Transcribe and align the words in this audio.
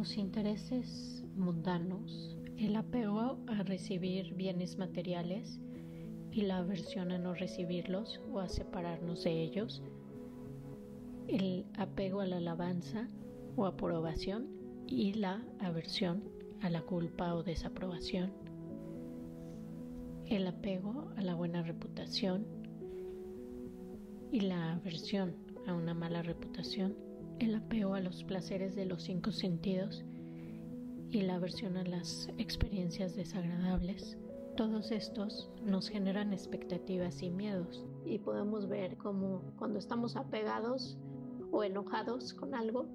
los 0.00 0.16
intereses 0.16 1.22
mundanos, 1.36 2.34
el 2.56 2.74
apego 2.76 3.36
a 3.46 3.62
recibir 3.64 4.32
bienes 4.32 4.78
materiales 4.78 5.60
y 6.30 6.40
la 6.40 6.56
aversión 6.56 7.12
a 7.12 7.18
no 7.18 7.34
recibirlos 7.34 8.18
o 8.32 8.40
a 8.40 8.48
separarnos 8.48 9.24
de 9.24 9.42
ellos, 9.42 9.82
el 11.28 11.66
apego 11.76 12.22
a 12.22 12.26
la 12.26 12.38
alabanza 12.38 13.08
o 13.56 13.66
aprobación 13.66 14.48
y 14.86 15.12
la 15.12 15.44
aversión 15.58 16.24
a 16.62 16.70
la 16.70 16.80
culpa 16.80 17.34
o 17.34 17.42
desaprobación, 17.42 18.32
el 20.24 20.46
apego 20.46 21.10
a 21.18 21.20
la 21.20 21.34
buena 21.34 21.62
reputación 21.62 22.46
y 24.32 24.40
la 24.40 24.72
aversión 24.72 25.34
a 25.66 25.74
una 25.74 25.92
mala 25.92 26.22
reputación, 26.22 27.09
el 27.40 27.54
apego 27.54 27.94
a 27.94 28.00
los 28.00 28.22
placeres 28.22 28.74
de 28.76 28.84
los 28.84 29.02
cinco 29.02 29.32
sentidos 29.32 30.04
y 31.10 31.22
la 31.22 31.36
aversión 31.36 31.76
a 31.78 31.84
las 31.84 32.28
experiencias 32.36 33.16
desagradables. 33.16 34.18
Todos 34.56 34.90
estos 34.90 35.50
nos 35.62 35.88
generan 35.88 36.34
expectativas 36.34 37.22
y 37.22 37.30
miedos 37.30 37.86
y 38.04 38.18
podemos 38.18 38.68
ver 38.68 38.96
cómo 38.98 39.42
cuando 39.58 39.78
estamos 39.78 40.16
apegados 40.16 40.98
o 41.50 41.64
enojados 41.64 42.34
con 42.34 42.54
algo, 42.54 42.86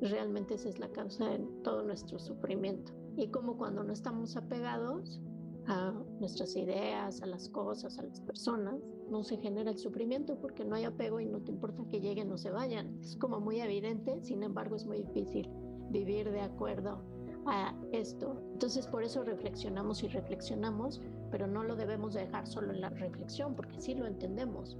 realmente 0.00 0.54
esa 0.54 0.68
es 0.68 0.78
la 0.78 0.90
causa 0.90 1.30
de 1.30 1.38
todo 1.62 1.82
nuestro 1.84 2.18
sufrimiento. 2.18 2.92
Y 3.16 3.28
como 3.28 3.56
cuando 3.56 3.82
no 3.82 3.92
estamos 3.92 4.36
apegados 4.36 5.20
a 5.66 5.92
nuestras 6.20 6.54
ideas, 6.54 7.22
a 7.22 7.26
las 7.26 7.48
cosas, 7.48 7.98
a 7.98 8.02
las 8.02 8.20
personas, 8.20 8.76
no 9.10 9.22
se 9.22 9.36
genera 9.36 9.70
el 9.70 9.78
sufrimiento 9.78 10.36
porque 10.40 10.64
no 10.64 10.74
hay 10.74 10.84
apego 10.84 11.20
y 11.20 11.26
no 11.26 11.40
te 11.40 11.50
importa 11.50 11.84
que 11.90 12.00
lleguen 12.00 12.30
o 12.32 12.38
se 12.38 12.50
vayan. 12.50 12.98
Es 13.00 13.16
como 13.16 13.40
muy 13.40 13.60
evidente, 13.60 14.20
sin 14.22 14.42
embargo 14.42 14.76
es 14.76 14.86
muy 14.86 15.02
difícil 15.02 15.48
vivir 15.90 16.30
de 16.30 16.40
acuerdo 16.40 17.00
a 17.46 17.74
esto. 17.92 18.40
Entonces 18.52 18.86
por 18.86 19.02
eso 19.02 19.22
reflexionamos 19.22 20.02
y 20.02 20.08
reflexionamos, 20.08 21.00
pero 21.30 21.46
no 21.46 21.62
lo 21.62 21.76
debemos 21.76 22.14
dejar 22.14 22.46
solo 22.46 22.72
en 22.72 22.80
la 22.80 22.90
reflexión, 22.90 23.54
porque 23.54 23.80
sí 23.80 23.94
lo 23.94 24.06
entendemos, 24.06 24.76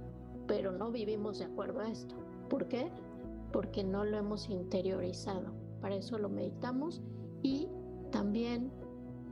pero 0.47 0.71
no 0.71 0.91
vivimos 0.91 1.39
de 1.39 1.45
acuerdo 1.45 1.81
a 1.81 1.89
esto. 1.89 2.15
¿Por 2.49 2.67
qué? 2.67 2.89
Porque 3.51 3.83
no 3.83 4.03
lo 4.03 4.17
hemos 4.17 4.49
interiorizado. 4.49 5.53
Para 5.81 5.95
eso 5.95 6.17
lo 6.17 6.29
meditamos 6.29 7.01
y 7.43 7.67
también 8.11 8.71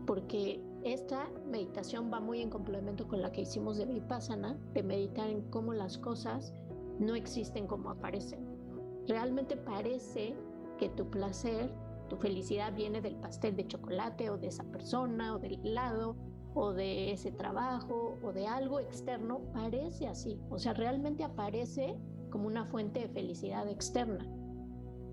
porque 0.06 0.62
esta 0.84 1.30
meditación 1.50 2.12
va 2.12 2.20
muy 2.20 2.42
en 2.42 2.50
complemento 2.50 3.08
con 3.08 3.22
la 3.22 3.32
que 3.32 3.42
hicimos 3.42 3.78
de 3.78 3.86
Vipassana, 3.86 4.58
de 4.74 4.84
meditar 4.84 5.30
en 5.30 5.42
cómo 5.50 5.74
las 5.74 5.98
cosas 5.98 6.54
no 7.00 7.16
existen 7.16 7.68
como 7.68 7.90
aparecen. 7.90 8.46
Realmente 9.08 9.56
parece 9.58 10.36
que 10.78 10.90
tu 10.90 11.10
placer, 11.10 11.74
tu 12.10 12.18
felicidad 12.18 12.74
viene 12.74 13.02
del 13.02 13.16
pastel 13.16 13.56
de 13.56 13.68
chocolate 13.68 14.30
o 14.30 14.38
de 14.38 14.48
esa 14.48 14.64
persona 14.66 15.36
o 15.36 15.40
del 15.40 15.60
helado 15.66 16.16
o 16.54 16.74
de 16.74 17.12
ese 17.12 17.32
trabajo 17.32 18.18
o 18.22 18.32
de 18.32 18.48
algo 18.48 18.80
externo, 18.80 19.42
parece 19.54 20.08
así. 20.08 20.40
O 20.50 20.60
sea, 20.60 20.74
realmente 20.74 21.24
aparece 21.24 21.98
como 22.30 22.48
una 22.48 22.66
fuente 22.66 23.00
de 23.00 23.10
felicidad 23.10 23.68
externa. 23.68 24.30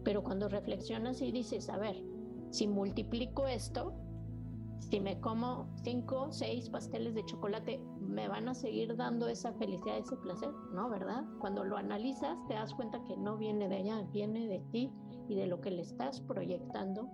Pero 0.04 0.22
cuando 0.22 0.48
reflexionas 0.48 1.22
y 1.22 1.32
dices, 1.32 1.68
a 1.68 1.78
ver, 1.78 2.02
si 2.50 2.66
multiplico 2.66 3.46
esto, 3.46 3.94
si 4.80 4.98
me 4.98 5.20
como 5.20 5.68
cinco, 5.84 6.32
seis 6.32 6.68
pasteles 6.68 7.14
de 7.14 7.24
chocolate, 7.24 7.80
¿me 8.00 8.28
van 8.28 8.48
a 8.48 8.54
seguir 8.54 8.96
dando 8.96 9.28
esa 9.28 9.52
felicidad, 9.52 9.98
ese 9.98 10.16
placer? 10.16 10.50
No, 10.72 10.88
¿verdad? 10.88 11.24
Cuando 11.38 11.64
lo 11.64 11.76
analizas, 11.76 12.36
te 12.48 12.54
das 12.54 12.74
cuenta 12.74 13.02
que 13.04 13.16
no 13.16 13.36
viene 13.36 13.68
de 13.68 13.76
allá, 13.76 14.02
viene 14.12 14.48
de 14.48 14.60
ti 14.72 14.90
y 15.28 15.36
de 15.36 15.46
lo 15.46 15.60
que 15.60 15.70
le 15.70 15.82
estás 15.82 16.20
proyectando 16.22 17.08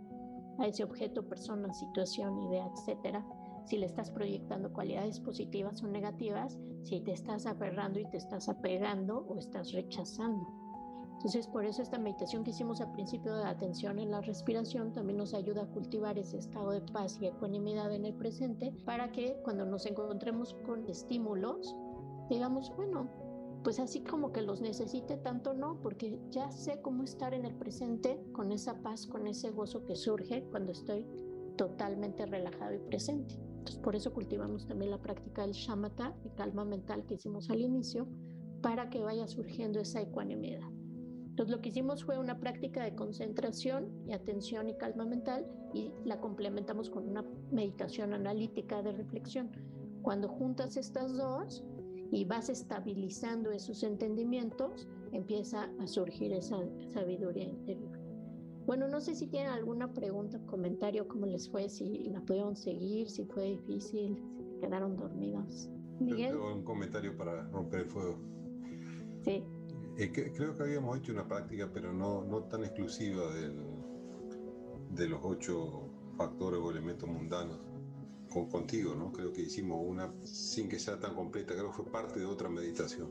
a 0.58 0.66
ese 0.66 0.84
objeto, 0.84 1.28
persona, 1.28 1.72
situación, 1.74 2.38
idea, 2.38 2.66
etcétera. 2.74 3.26
Si 3.66 3.76
le 3.76 3.86
estás 3.86 4.10
proyectando 4.10 4.72
cualidades 4.72 5.20
positivas 5.20 5.82
o 5.82 5.88
negativas, 5.88 6.58
si 6.82 7.00
te 7.00 7.12
estás 7.12 7.46
aferrando 7.46 7.98
y 7.98 8.08
te 8.08 8.16
estás 8.16 8.48
apegando 8.48 9.26
o 9.28 9.36
estás 9.38 9.72
rechazando. 9.72 10.65
Entonces, 11.16 11.46
por 11.46 11.64
eso 11.64 11.82
esta 11.82 11.98
meditación 11.98 12.44
que 12.44 12.50
hicimos 12.50 12.80
al 12.80 12.92
principio 12.92 13.34
de 13.34 13.44
atención 13.44 13.98
en 13.98 14.10
la 14.10 14.20
respiración 14.20 14.92
también 14.92 15.16
nos 15.16 15.32
ayuda 15.34 15.62
a 15.62 15.66
cultivar 15.66 16.18
ese 16.18 16.38
estado 16.38 16.70
de 16.70 16.82
paz 16.82 17.18
y 17.20 17.26
ecuanimidad 17.26 17.92
en 17.92 18.04
el 18.04 18.14
presente 18.14 18.72
para 18.84 19.10
que 19.10 19.40
cuando 19.42 19.64
nos 19.64 19.86
encontremos 19.86 20.54
con 20.66 20.86
estímulos, 20.88 21.74
digamos, 22.28 22.70
bueno, 22.76 23.08
pues 23.64 23.80
así 23.80 24.04
como 24.04 24.30
que 24.30 24.42
los 24.42 24.60
necesite 24.60 25.16
tanto 25.16 25.54
no, 25.54 25.80
porque 25.80 26.20
ya 26.30 26.52
sé 26.52 26.80
cómo 26.82 27.02
estar 27.02 27.34
en 27.34 27.46
el 27.46 27.54
presente 27.54 28.22
con 28.32 28.52
esa 28.52 28.80
paz, 28.82 29.06
con 29.06 29.26
ese 29.26 29.50
gozo 29.50 29.84
que 29.84 29.96
surge 29.96 30.44
cuando 30.50 30.72
estoy 30.72 31.06
totalmente 31.56 32.26
relajado 32.26 32.74
y 32.74 32.78
presente. 32.78 33.34
Entonces, 33.34 33.78
por 33.78 33.96
eso 33.96 34.12
cultivamos 34.12 34.68
también 34.68 34.92
la 34.92 35.02
práctica 35.02 35.42
del 35.42 35.52
shamatha, 35.52 36.14
de 36.22 36.30
calma 36.34 36.64
mental 36.64 37.06
que 37.06 37.14
hicimos 37.14 37.50
al 37.50 37.60
inicio, 37.60 38.06
para 38.60 38.90
que 38.90 39.02
vaya 39.02 39.26
surgiendo 39.26 39.80
esa 39.80 40.00
ecuanimidad. 40.00 40.75
Entonces 41.36 41.54
lo 41.54 41.60
que 41.60 41.68
hicimos 41.68 42.02
fue 42.02 42.18
una 42.18 42.40
práctica 42.40 42.82
de 42.82 42.94
concentración 42.94 43.92
y 44.06 44.14
atención 44.14 44.70
y 44.70 44.74
calma 44.78 45.04
mental 45.04 45.46
y 45.74 45.92
la 46.02 46.18
complementamos 46.18 46.88
con 46.88 47.06
una 47.06 47.26
meditación 47.50 48.14
analítica 48.14 48.80
de 48.82 48.92
reflexión. 48.92 49.50
Cuando 50.00 50.30
juntas 50.30 50.78
estas 50.78 51.14
dos 51.14 51.62
y 52.10 52.24
vas 52.24 52.48
estabilizando 52.48 53.50
esos 53.50 53.82
entendimientos, 53.82 54.88
empieza 55.12 55.70
a 55.78 55.86
surgir 55.86 56.32
esa 56.32 56.56
sabiduría 56.88 57.44
interior. 57.44 57.98
Bueno, 58.64 58.88
no 58.88 59.02
sé 59.02 59.14
si 59.14 59.26
tienen 59.26 59.50
alguna 59.50 59.92
pregunta 59.92 60.40
comentario, 60.46 61.06
cómo 61.06 61.26
les 61.26 61.50
fue, 61.50 61.68
si 61.68 62.04
la 62.04 62.22
pudieron 62.22 62.56
seguir, 62.56 63.10
si 63.10 63.26
fue 63.26 63.44
difícil, 63.44 64.16
si 64.48 64.58
quedaron 64.58 64.96
dormidos. 64.96 65.68
Miguel. 66.00 66.30
Tengo 66.30 66.54
un 66.54 66.64
comentario 66.64 67.14
para 67.14 67.42
romper 67.48 67.80
el 67.80 67.86
fuego. 67.90 68.16
Sí. 69.22 69.44
Eh, 69.98 70.12
creo 70.12 70.56
que 70.56 70.62
habíamos 70.62 70.98
hecho 70.98 71.12
una 71.12 71.26
práctica, 71.26 71.70
pero 71.72 71.92
no, 71.92 72.22
no 72.24 72.44
tan 72.44 72.64
exclusiva 72.64 73.32
de 74.90 75.08
los 75.08 75.20
ocho 75.22 75.90
factores 76.16 76.60
o 76.60 76.70
elementos 76.70 77.08
mundanos 77.08 77.58
con, 78.30 78.48
contigo, 78.48 78.94
¿no? 78.94 79.12
Creo 79.12 79.32
que 79.32 79.42
hicimos 79.42 79.80
una 79.82 80.12
sin 80.24 80.68
que 80.68 80.78
sea 80.78 80.98
tan 80.98 81.14
completa, 81.14 81.54
creo 81.54 81.68
que 81.68 81.76
fue 81.76 81.90
parte 81.90 82.20
de 82.20 82.26
otra 82.26 82.48
meditación. 82.48 83.08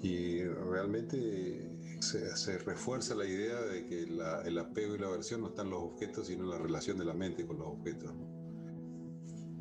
Y 0.00 0.44
realmente 0.44 1.68
se, 2.00 2.58
refuerza 2.58 3.14
la 3.14 3.26
idea 3.26 3.60
de 3.60 3.86
que 3.86 4.02
el 4.02 4.58
apego 4.58 4.94
y 4.94 4.98
la 4.98 5.08
aversión 5.08 5.40
no 5.40 5.48
están 5.48 5.70
los 5.70 5.82
objetos, 5.82 6.28
sino 6.28 6.44
en 6.44 6.50
la 6.50 6.58
relación 6.58 6.98
de 6.98 7.04
la 7.04 7.14
mente 7.14 7.46
con 7.46 7.58
los 7.58 7.66
objetos. 7.66 8.12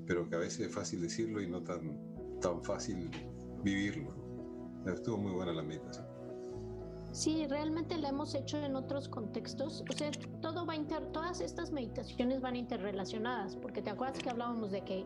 Pero 0.05 0.29
que 0.29 0.35
a 0.35 0.39
veces 0.39 0.67
es 0.67 0.73
fácil 0.73 1.01
decirlo 1.01 1.41
y 1.41 1.49
no 1.49 1.63
tan, 1.63 1.99
tan 2.39 2.63
fácil 2.63 3.09
vivirlo. 3.63 4.16
Estuvo 4.93 5.17
muy 5.17 5.31
buena 5.31 5.53
la 5.53 5.63
meditación. 5.63 6.05
Sí, 7.11 7.47
realmente 7.47 7.97
la 7.97 8.09
hemos 8.09 8.35
hecho 8.35 8.57
en 8.57 8.75
otros 8.75 9.09
contextos. 9.09 9.83
O 9.89 9.97
sea, 9.97 10.11
todo 10.41 10.65
va 10.65 10.75
inter, 10.75 11.05
todas 11.11 11.41
estas 11.41 11.71
meditaciones 11.71 12.41
van 12.41 12.55
interrelacionadas, 12.55 13.55
porque 13.55 13.81
te 13.81 13.89
acuerdas 13.89 14.19
que 14.19 14.29
hablábamos 14.29 14.71
de 14.71 14.81
que 14.81 15.05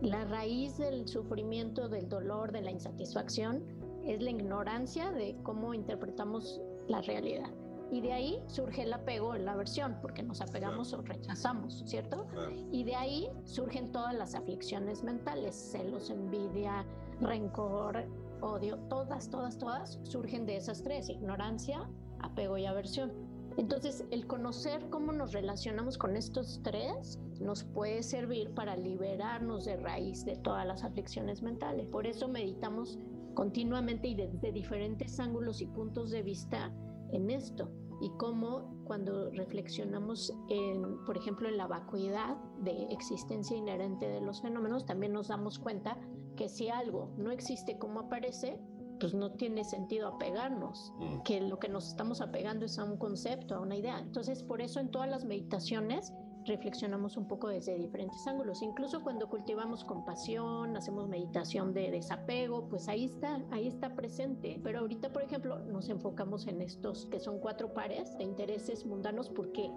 la 0.00 0.24
raíz 0.26 0.78
del 0.78 1.08
sufrimiento, 1.08 1.88
del 1.88 2.08
dolor, 2.08 2.52
de 2.52 2.60
la 2.60 2.70
insatisfacción 2.70 3.64
es 4.04 4.22
la 4.22 4.30
ignorancia 4.30 5.10
de 5.10 5.36
cómo 5.42 5.74
interpretamos 5.74 6.60
la 6.86 7.00
realidad. 7.02 7.50
Y 7.90 8.02
de 8.02 8.12
ahí 8.12 8.42
surge 8.46 8.82
el 8.82 8.92
apego, 8.92 9.34
la 9.34 9.52
aversión, 9.52 9.96
porque 10.02 10.22
nos 10.22 10.40
apegamos 10.40 10.92
o 10.92 11.00
rechazamos, 11.02 11.82
¿cierto? 11.86 12.26
Y 12.70 12.84
de 12.84 12.94
ahí 12.94 13.28
surgen 13.44 13.90
todas 13.90 14.14
las 14.14 14.34
aflicciones 14.34 15.02
mentales, 15.02 15.56
celos, 15.56 16.10
envidia, 16.10 16.84
rencor, 17.20 18.04
odio, 18.40 18.78
todas, 18.88 19.30
todas, 19.30 19.58
todas 19.58 20.00
surgen 20.04 20.46
de 20.46 20.56
esas 20.56 20.82
tres, 20.82 21.08
ignorancia, 21.08 21.88
apego 22.20 22.58
y 22.58 22.66
aversión. 22.66 23.12
Entonces, 23.56 24.04
el 24.12 24.26
conocer 24.26 24.88
cómo 24.88 25.12
nos 25.12 25.32
relacionamos 25.32 25.98
con 25.98 26.16
estos 26.16 26.60
tres 26.62 27.18
nos 27.40 27.64
puede 27.64 28.02
servir 28.02 28.54
para 28.54 28.76
liberarnos 28.76 29.64
de 29.64 29.76
raíz 29.76 30.24
de 30.24 30.36
todas 30.36 30.64
las 30.64 30.84
aflicciones 30.84 31.42
mentales. 31.42 31.86
Por 31.88 32.06
eso 32.06 32.28
meditamos 32.28 32.98
continuamente 33.34 34.08
y 34.08 34.14
desde 34.14 34.52
diferentes 34.52 35.18
ángulos 35.18 35.60
y 35.60 35.66
puntos 35.66 36.10
de 36.10 36.22
vista 36.22 36.72
en 37.12 37.30
esto 37.30 37.70
y 38.00 38.10
cómo 38.10 38.82
cuando 38.84 39.30
reflexionamos 39.30 40.32
en, 40.48 41.04
por 41.04 41.16
ejemplo, 41.16 41.48
en 41.48 41.56
la 41.56 41.66
vacuidad 41.66 42.36
de 42.60 42.84
existencia 42.90 43.56
inherente 43.56 44.08
de 44.08 44.20
los 44.20 44.40
fenómenos, 44.40 44.86
también 44.86 45.12
nos 45.12 45.28
damos 45.28 45.58
cuenta 45.58 45.98
que 46.38 46.48
si 46.48 46.68
algo 46.68 47.10
no 47.16 47.32
existe 47.32 47.78
como 47.78 47.98
aparece, 47.98 48.60
pues 49.00 49.12
no 49.12 49.32
tiene 49.32 49.64
sentido 49.64 50.06
apegarnos, 50.06 50.92
mm. 50.98 51.22
que 51.22 51.40
lo 51.40 51.58
que 51.58 51.68
nos 51.68 51.88
estamos 51.88 52.20
apegando 52.20 52.64
es 52.64 52.78
a 52.78 52.84
un 52.84 52.96
concepto, 52.96 53.56
a 53.56 53.60
una 53.60 53.76
idea. 53.76 53.98
Entonces, 53.98 54.44
por 54.44 54.62
eso 54.62 54.78
en 54.78 54.88
todas 54.88 55.10
las 55.10 55.24
meditaciones 55.24 56.12
reflexionamos 56.44 57.16
un 57.16 57.26
poco 57.26 57.48
desde 57.48 57.76
diferentes 57.76 58.24
ángulos. 58.28 58.62
Incluso 58.62 59.02
cuando 59.02 59.28
cultivamos 59.28 59.84
compasión, 59.84 60.76
hacemos 60.76 61.08
meditación 61.08 61.74
de 61.74 61.90
desapego, 61.90 62.68
pues 62.68 62.88
ahí 62.88 63.04
está, 63.04 63.42
ahí 63.50 63.66
está 63.66 63.96
presente. 63.96 64.60
Pero 64.62 64.78
ahorita, 64.78 65.12
por 65.12 65.22
ejemplo, 65.22 65.58
nos 65.58 65.88
enfocamos 65.88 66.46
en 66.46 66.62
estos 66.62 67.06
que 67.06 67.18
son 67.18 67.40
cuatro 67.40 67.74
pares 67.74 68.16
de 68.16 68.24
intereses 68.24 68.86
mundanos 68.86 69.28
porque 69.28 69.72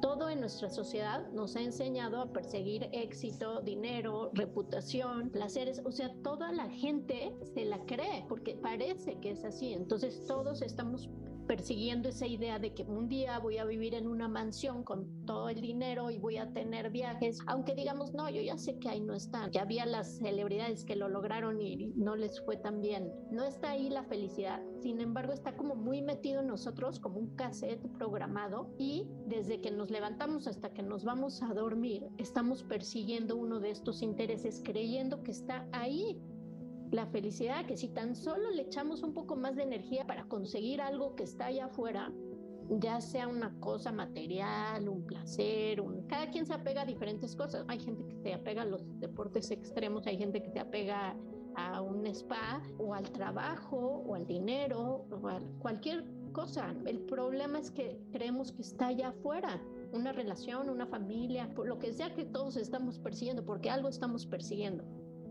todo 0.00 0.30
en 0.30 0.40
nuestra 0.40 0.70
sociedad 0.70 1.28
nos 1.32 1.56
ha 1.56 1.60
enseñado 1.60 2.20
a 2.20 2.32
perseguir 2.32 2.88
éxito, 2.92 3.60
dinero, 3.62 4.30
reputación, 4.34 5.30
placeres. 5.30 5.82
O 5.84 5.92
sea, 5.92 6.12
toda 6.22 6.52
la 6.52 6.68
gente 6.70 7.32
se 7.54 7.64
la 7.64 7.78
cree 7.86 8.24
porque 8.28 8.54
parece 8.54 9.18
que 9.20 9.30
es 9.30 9.44
así. 9.44 9.72
Entonces 9.72 10.24
todos 10.26 10.62
estamos 10.62 11.08
persiguiendo 11.46 12.08
esa 12.08 12.26
idea 12.26 12.58
de 12.58 12.74
que 12.74 12.82
un 12.82 13.08
día 13.08 13.38
voy 13.38 13.58
a 13.58 13.64
vivir 13.64 13.94
en 13.94 14.06
una 14.06 14.28
mansión 14.28 14.82
con 14.82 15.24
todo 15.26 15.48
el 15.48 15.60
dinero 15.60 16.10
y 16.10 16.18
voy 16.18 16.36
a 16.36 16.52
tener 16.52 16.90
viajes, 16.90 17.38
aunque 17.46 17.74
digamos, 17.74 18.14
no, 18.14 18.28
yo 18.28 18.40
ya 18.42 18.56
sé 18.58 18.78
que 18.78 18.88
ahí 18.88 19.00
no 19.00 19.14
están, 19.14 19.50
que 19.50 19.58
había 19.58 19.86
las 19.86 20.18
celebridades 20.18 20.84
que 20.84 20.96
lo 20.96 21.08
lograron 21.08 21.60
y 21.60 21.92
no 21.96 22.16
les 22.16 22.40
fue 22.40 22.56
tan 22.56 22.80
bien. 22.80 23.12
No 23.30 23.44
está 23.44 23.70
ahí 23.70 23.88
la 23.88 24.04
felicidad, 24.04 24.62
sin 24.80 25.00
embargo 25.00 25.32
está 25.32 25.56
como 25.56 25.74
muy 25.74 26.02
metido 26.02 26.40
en 26.40 26.48
nosotros, 26.48 27.00
como 27.00 27.18
un 27.18 27.34
cassette 27.36 27.86
programado 27.98 28.74
y 28.78 29.08
desde 29.26 29.60
que 29.60 29.70
nos 29.70 29.90
levantamos 29.90 30.46
hasta 30.46 30.72
que 30.72 30.82
nos 30.82 31.04
vamos 31.04 31.42
a 31.42 31.54
dormir, 31.54 32.06
estamos 32.18 32.62
persiguiendo 32.62 33.36
uno 33.36 33.60
de 33.60 33.70
estos 33.70 34.02
intereses 34.02 34.62
creyendo 34.64 35.22
que 35.22 35.30
está 35.30 35.66
ahí 35.72 36.20
la 36.96 37.06
felicidad, 37.06 37.66
que 37.66 37.76
si 37.76 37.88
tan 37.88 38.16
solo 38.16 38.50
le 38.50 38.62
echamos 38.62 39.02
un 39.02 39.12
poco 39.12 39.36
más 39.36 39.54
de 39.54 39.62
energía 39.62 40.06
para 40.06 40.24
conseguir 40.24 40.80
algo 40.80 41.14
que 41.14 41.24
está 41.24 41.46
allá 41.46 41.66
afuera, 41.66 42.10
ya 42.68 43.00
sea 43.00 43.28
una 43.28 43.54
cosa 43.60 43.92
material, 43.92 44.88
un 44.88 45.06
placer, 45.06 45.80
un... 45.80 46.06
cada 46.08 46.30
quien 46.30 46.46
se 46.46 46.54
apega 46.54 46.82
a 46.82 46.84
diferentes 46.84 47.36
cosas. 47.36 47.64
Hay 47.68 47.78
gente 47.78 48.04
que 48.04 48.16
se 48.16 48.34
apega 48.34 48.62
a 48.62 48.64
los 48.64 48.82
deportes 48.98 49.50
extremos, 49.50 50.06
hay 50.06 50.18
gente 50.18 50.42
que 50.42 50.50
se 50.50 50.58
apega 50.58 51.14
a 51.54 51.80
un 51.80 52.06
spa 52.06 52.62
o 52.78 52.92
al 52.92 53.10
trabajo 53.12 54.02
o 54.06 54.14
al 54.14 54.26
dinero 54.26 55.06
o 55.10 55.28
a 55.28 55.40
cualquier 55.60 56.04
cosa. 56.32 56.74
El 56.86 57.00
problema 57.00 57.58
es 57.58 57.70
que 57.70 58.00
creemos 58.10 58.52
que 58.52 58.62
está 58.62 58.88
allá 58.88 59.08
afuera 59.08 59.60
una 59.92 60.12
relación, 60.12 60.68
una 60.68 60.86
familia, 60.86 61.48
por 61.54 61.68
lo 61.68 61.78
que 61.78 61.92
sea 61.92 62.12
que 62.14 62.24
todos 62.24 62.56
estamos 62.56 62.98
persiguiendo, 62.98 63.44
porque 63.44 63.70
algo 63.70 63.88
estamos 63.88 64.26
persiguiendo. 64.26 64.84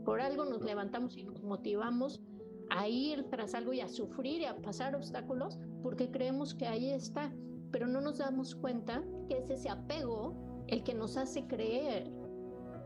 Por 0.06 0.22
algo 0.22 0.46
nos 0.46 0.62
levantamos 0.62 1.18
y 1.18 1.24
nos 1.24 1.42
motivamos 1.44 2.22
a 2.69 2.88
ir 2.88 3.28
tras 3.30 3.56
algo 3.56 3.74
y 3.74 3.81
a 3.81 3.90
sufrir 3.90 4.42
y 4.42 4.46
a 4.46 4.56
pasar 4.62 4.96
obstáculos 4.96 5.60
porque 5.81 6.12
creemos 6.12 6.54
que 6.54 6.68
ahí 6.68 6.92
está, 6.92 7.34
pero 7.72 7.88
no 7.88 8.02
nos 8.02 8.19
damos 8.19 8.56
cuenta 8.56 9.04
que 9.28 9.40
es 9.40 9.50
ese 9.50 9.69
apego 9.69 10.36
el 10.68 10.84
que 10.84 10.94
nos 10.94 11.18
hace 11.18 11.46
creer 11.48 12.12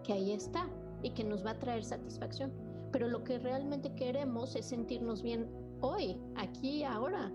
que 0.04 0.14
ahí 0.14 0.32
está 0.32 0.70
y 1.04 1.12
que 1.12 1.24
nos 1.24 1.46
va 1.46 1.52
a 1.52 1.60
traer 1.60 1.84
satisfacción. 1.84 2.52
Pero 2.92 3.08
lo 3.08 3.24
que 3.24 3.38
realmente 3.38 3.94
queremos 3.96 4.56
es 4.56 4.66
sentirnos 4.66 5.22
bien 5.22 5.50
hoy, 5.82 6.20
aquí, 6.36 6.84
ahora, 6.84 7.32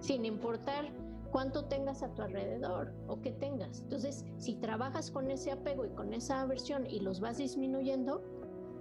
sin 0.00 0.24
importar 0.24 0.92
cuánto 1.32 1.64
tengas 1.64 2.02
a 2.02 2.14
tu 2.14 2.22
alrededor 2.22 2.92
o 3.08 3.20
qué 3.20 3.32
tengas. 3.32 3.80
Entonces, 3.80 4.24
si 4.36 4.54
trabajas 4.56 5.10
con 5.10 5.30
ese 5.30 5.50
apego 5.50 5.84
y 5.84 5.90
con 5.90 6.14
esa 6.14 6.42
aversión 6.42 6.86
y 6.86 7.00
los 7.00 7.18
vas 7.20 7.38
disminuyendo, 7.38 8.22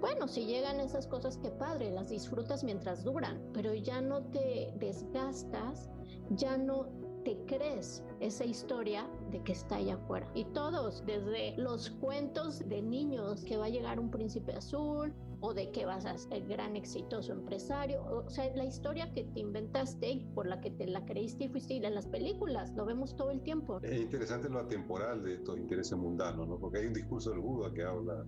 bueno, 0.04 0.28
si 0.28 0.46
llegan 0.46 0.82
esas 0.82 1.08
cosas, 1.08 1.38
qué 1.38 1.50
padre, 1.50 1.90
las 1.90 2.10
disfrutas 2.10 2.62
mientras 2.66 3.06
duran, 3.06 3.42
pero 3.54 3.74
ya 3.74 4.02
no 4.02 4.22
te 4.22 4.74
desgastas, 4.76 5.90
ya 6.32 6.58
no 6.58 6.88
te 7.24 7.38
crees 7.46 8.04
esa 8.20 8.44
historia 8.44 9.10
de 9.32 9.42
que 9.44 9.54
está 9.54 9.78
allá 9.78 9.94
afuera. 9.96 10.30
Y 10.36 10.44
todos, 10.44 11.06
desde 11.06 11.56
los 11.56 11.90
cuentos 11.90 12.68
de 12.68 12.82
niños 12.82 13.46
que 13.46 13.56
va 13.56 13.68
a 13.68 13.70
llegar 13.70 13.98
un 13.98 14.12
príncipe 14.12 14.52
azul 14.52 15.14
o 15.40 15.54
de 15.54 15.72
que 15.72 15.86
vas 15.86 16.06
a 16.06 16.18
ser 16.18 16.46
gran 16.48 16.76
exitoso 16.76 17.32
empresario, 17.32 18.04
o 18.04 18.30
sea, 18.30 18.54
la 18.58 18.66
historia 18.66 19.10
que 19.14 19.24
te 19.24 19.40
inventaste 19.40 20.10
y 20.10 20.26
por 20.36 20.48
la 20.48 20.60
que 20.60 20.72
te 20.72 20.86
la 20.86 21.06
creíste 21.06 21.46
y 21.46 21.48
fuiste 21.48 21.78
en 21.78 21.96
las 21.96 22.08
películas, 22.08 22.74
lo 22.76 22.84
vemos 22.84 23.16
todo 23.16 23.32
el 23.32 23.42
tiempo. 23.42 23.80
Es 23.82 24.02
interesante 24.02 24.50
lo 24.50 24.60
atemporal 24.60 25.24
de 25.24 25.36
estos 25.36 25.58
intereses 25.58 25.98
mundanos, 25.98 26.46
¿no? 26.46 26.60
Porque 26.60 26.80
hay 26.80 26.88
un 26.88 26.94
discurso 26.94 27.30
del 27.30 27.40
Buda 27.40 27.74
que 27.74 27.84
habla 27.84 28.26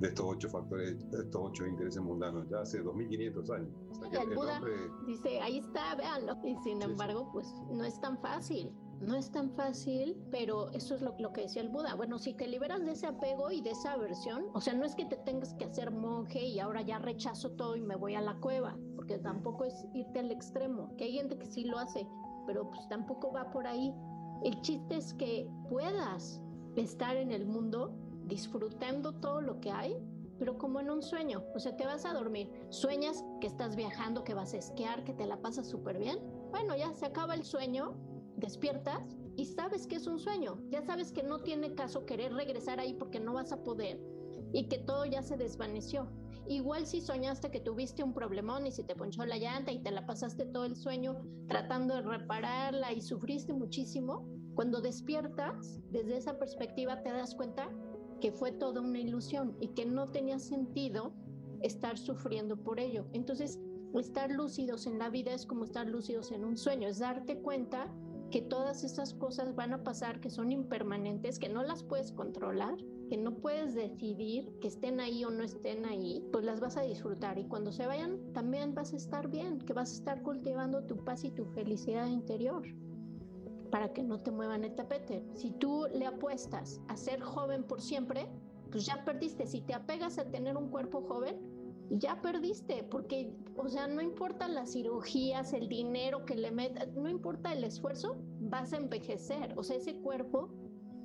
de 0.00 0.08
estos 0.08 0.26
ocho 0.26 0.48
factores, 0.48 1.10
de 1.10 1.18
estos 1.18 1.40
ocho 1.44 1.66
intereses 1.66 2.02
mundanos, 2.02 2.48
ya 2.48 2.60
hace 2.60 2.80
2500 2.80 3.50
años. 3.50 3.68
el, 4.12 4.34
Buda 4.34 4.60
dice, 5.06 5.40
ahí 5.40 5.58
está, 5.58 5.94
véanlo. 5.94 6.36
Y 6.42 6.56
sin 6.64 6.80
embargo, 6.82 7.28
pues 7.32 7.54
no 7.70 7.84
es 7.84 8.00
tan 8.00 8.18
fácil. 8.18 8.72
No 9.00 9.14
es 9.14 9.30
tan 9.30 9.50
fácil, 9.52 10.16
pero 10.30 10.70
eso 10.72 10.94
es 10.94 11.00
lo, 11.00 11.14
lo, 11.18 11.32
que 11.32 11.42
decía 11.42 11.62
el 11.62 11.70
Buda. 11.70 11.94
Bueno, 11.94 12.18
si 12.18 12.34
te 12.34 12.46
liberas 12.46 12.84
de 12.84 12.92
ese 12.92 13.06
apego 13.06 13.50
y 13.50 13.62
de 13.62 13.70
esa 13.70 13.92
aversión, 13.92 14.46
o 14.52 14.60
sea, 14.60 14.74
no 14.74 14.84
es 14.84 14.94
que 14.94 15.06
te 15.06 15.16
tengas 15.16 15.54
que 15.54 15.64
hacer 15.64 15.90
monje 15.90 16.44
y 16.44 16.60
ahora 16.60 16.82
ya 16.82 16.98
rechazo 16.98 17.52
todo 17.52 17.76
y 17.76 17.82
me 17.82 17.96
voy 17.96 18.14
a 18.14 18.20
la 18.20 18.34
cueva, 18.40 18.76
porque 18.96 19.18
tampoco 19.18 19.64
es 19.64 19.86
irte 19.94 20.18
al 20.18 20.30
extremo, 20.30 20.94
que 20.96 21.04
hay 21.04 21.12
gente 21.12 21.38
que 21.38 21.46
sí 21.46 21.64
lo 21.64 21.78
hace, 21.78 22.06
pero 22.46 22.70
pues 22.70 22.86
tampoco 22.88 23.32
va 23.32 23.50
por 23.50 23.66
ahí. 23.66 23.94
El 24.44 24.60
chiste 24.60 24.96
es 24.96 25.14
que 25.14 25.48
puedas 25.70 26.42
estar 26.76 27.16
en 27.16 27.32
el 27.32 27.46
mundo 27.46 27.96
disfrutando 28.30 29.12
todo 29.12 29.42
lo 29.42 29.60
que 29.60 29.70
hay, 29.70 29.94
pero 30.38 30.56
como 30.56 30.80
en 30.80 30.88
un 30.88 31.02
sueño. 31.02 31.44
O 31.54 31.58
sea, 31.58 31.76
te 31.76 31.84
vas 31.84 32.06
a 32.06 32.14
dormir, 32.14 32.50
sueñas 32.70 33.22
que 33.42 33.46
estás 33.46 33.76
viajando, 33.76 34.24
que 34.24 34.32
vas 34.32 34.54
a 34.54 34.56
esquiar, 34.56 35.04
que 35.04 35.12
te 35.12 35.26
la 35.26 35.42
pasas 35.42 35.68
súper 35.68 35.98
bien. 35.98 36.18
Bueno, 36.50 36.74
ya 36.74 36.94
se 36.94 37.04
acaba 37.04 37.34
el 37.34 37.44
sueño, 37.44 37.94
despiertas 38.36 39.18
y 39.36 39.44
sabes 39.44 39.86
que 39.86 39.96
es 39.96 40.06
un 40.06 40.18
sueño. 40.18 40.58
Ya 40.70 40.80
sabes 40.80 41.12
que 41.12 41.22
no 41.22 41.40
tiene 41.40 41.74
caso 41.74 42.06
querer 42.06 42.32
regresar 42.32 42.80
ahí 42.80 42.94
porque 42.94 43.20
no 43.20 43.34
vas 43.34 43.52
a 43.52 43.62
poder 43.62 44.00
y 44.52 44.68
que 44.68 44.78
todo 44.78 45.04
ya 45.04 45.22
se 45.22 45.36
desvaneció. 45.36 46.08
Igual 46.46 46.86
si 46.86 47.00
soñaste 47.00 47.50
que 47.50 47.60
tuviste 47.60 48.02
un 48.02 48.14
problemón 48.14 48.66
y 48.66 48.72
se 48.72 48.82
te 48.82 48.96
ponchó 48.96 49.24
la 49.26 49.36
llanta 49.36 49.72
y 49.72 49.82
te 49.82 49.90
la 49.90 50.06
pasaste 50.06 50.46
todo 50.46 50.64
el 50.64 50.74
sueño 50.74 51.22
tratando 51.48 51.94
de 51.94 52.02
repararla 52.02 52.92
y 52.92 53.02
sufriste 53.02 53.52
muchísimo, 53.52 54.26
cuando 54.54 54.80
despiertas 54.80 55.80
desde 55.90 56.16
esa 56.16 56.38
perspectiva 56.38 57.02
te 57.02 57.12
das 57.12 57.34
cuenta 57.34 57.70
que 58.20 58.32
fue 58.32 58.52
toda 58.52 58.80
una 58.80 59.00
ilusión 59.00 59.56
y 59.60 59.68
que 59.68 59.86
no 59.86 60.06
tenía 60.06 60.38
sentido 60.38 61.12
estar 61.62 61.98
sufriendo 61.98 62.56
por 62.56 62.80
ello. 62.80 63.06
Entonces, 63.12 63.58
estar 63.98 64.30
lúcidos 64.30 64.86
en 64.86 64.98
la 64.98 65.10
vida 65.10 65.32
es 65.32 65.46
como 65.46 65.64
estar 65.64 65.88
lúcidos 65.88 66.30
en 66.30 66.44
un 66.44 66.56
sueño, 66.56 66.88
es 66.88 67.00
darte 67.00 67.38
cuenta 67.38 67.92
que 68.30 68.40
todas 68.40 68.84
esas 68.84 69.12
cosas 69.14 69.56
van 69.56 69.72
a 69.72 69.82
pasar, 69.82 70.20
que 70.20 70.30
son 70.30 70.52
impermanentes, 70.52 71.40
que 71.40 71.48
no 71.48 71.64
las 71.64 71.82
puedes 71.82 72.12
controlar, 72.12 72.76
que 73.08 73.16
no 73.16 73.34
puedes 73.38 73.74
decidir 73.74 74.52
que 74.60 74.68
estén 74.68 75.00
ahí 75.00 75.24
o 75.24 75.30
no 75.30 75.42
estén 75.42 75.84
ahí, 75.84 76.24
pues 76.30 76.44
las 76.44 76.60
vas 76.60 76.76
a 76.76 76.82
disfrutar 76.82 77.38
y 77.38 77.46
cuando 77.46 77.72
se 77.72 77.86
vayan 77.86 78.32
también 78.32 78.72
vas 78.72 78.92
a 78.92 78.96
estar 78.96 79.28
bien, 79.28 79.58
que 79.58 79.72
vas 79.72 79.90
a 79.90 79.96
estar 79.96 80.22
cultivando 80.22 80.84
tu 80.84 80.96
paz 80.98 81.24
y 81.24 81.32
tu 81.32 81.44
felicidad 81.46 82.06
interior 82.06 82.62
para 83.70 83.92
que 83.92 84.02
no 84.02 84.18
te 84.18 84.30
muevan 84.30 84.64
el 84.64 84.74
tapete. 84.74 85.24
Si 85.34 85.50
tú 85.50 85.86
le 85.92 86.06
apuestas 86.06 86.80
a 86.88 86.96
ser 86.96 87.20
joven 87.20 87.64
por 87.64 87.80
siempre, 87.80 88.28
pues 88.70 88.86
ya 88.86 89.04
perdiste. 89.04 89.46
Si 89.46 89.60
te 89.60 89.74
apegas 89.74 90.18
a 90.18 90.30
tener 90.30 90.56
un 90.56 90.68
cuerpo 90.68 91.02
joven, 91.02 91.36
ya 91.90 92.20
perdiste, 92.20 92.84
porque, 92.84 93.32
o 93.56 93.68
sea, 93.68 93.88
no 93.88 94.00
importa 94.00 94.46
las 94.46 94.72
cirugías, 94.72 95.52
el 95.52 95.68
dinero 95.68 96.24
que 96.24 96.36
le 96.36 96.52
metas, 96.52 96.88
no 96.94 97.08
importa 97.08 97.52
el 97.52 97.64
esfuerzo, 97.64 98.16
vas 98.40 98.72
a 98.72 98.76
envejecer. 98.76 99.54
O 99.56 99.64
sea, 99.64 99.76
ese 99.76 99.96
cuerpo 100.00 100.50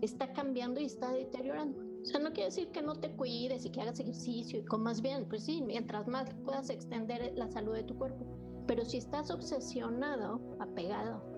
está 0.02 0.32
cambiando 0.34 0.80
y 0.80 0.86
está 0.86 1.12
deteriorando. 1.12 1.80
O 2.02 2.06
sea, 2.06 2.20
no 2.20 2.34
quiere 2.34 2.50
decir 2.50 2.70
que 2.70 2.84
no 2.84 2.96
te 2.96 3.10
cuides 3.12 3.66
y 3.66 3.72
que 3.72 3.82
hagas 3.82 4.00
ejercicio 4.00 4.60
y 4.60 4.66
comas 4.66 5.02
bien. 5.02 5.26
Pues 5.28 5.44
sí, 5.44 5.64
mientras 5.64 6.08
más 6.08 6.30
puedas 6.46 6.70
extender 6.70 7.34
la 7.36 7.48
salud 7.48 7.74
de 7.74 7.84
tu 7.84 7.98
cuerpo. 7.98 8.26
Pero 8.68 8.86
si 8.86 8.98
estás 8.98 9.32
obsesionado, 9.32 10.40
apegado 10.60 11.35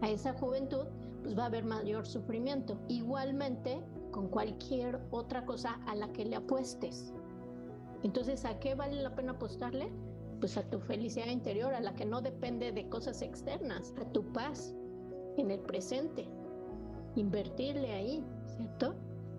a 0.00 0.10
esa 0.10 0.32
juventud, 0.34 0.86
pues 1.22 1.36
va 1.36 1.44
a 1.44 1.46
haber 1.46 1.64
mayor 1.64 2.06
sufrimiento. 2.06 2.78
Igualmente 2.88 3.82
con 4.10 4.28
cualquier 4.28 5.00
otra 5.10 5.44
cosa 5.44 5.80
a 5.86 5.94
la 5.94 6.12
que 6.12 6.24
le 6.24 6.36
apuestes. 6.36 7.12
Entonces, 8.02 8.44
¿a 8.44 8.58
qué 8.58 8.74
vale 8.74 9.02
la 9.02 9.14
pena 9.14 9.32
apostarle? 9.32 9.90
Pues 10.40 10.56
a 10.56 10.62
tu 10.62 10.78
felicidad 10.80 11.26
interior, 11.26 11.74
a 11.74 11.80
la 11.80 11.94
que 11.94 12.04
no 12.04 12.20
depende 12.20 12.72
de 12.72 12.88
cosas 12.88 13.22
externas, 13.22 13.92
a 14.00 14.04
tu 14.12 14.24
paz 14.32 14.74
en 15.36 15.50
el 15.50 15.60
presente. 15.60 16.28
Invertirle 17.16 17.92
ahí, 17.92 18.24
¿cierto? 18.46 18.94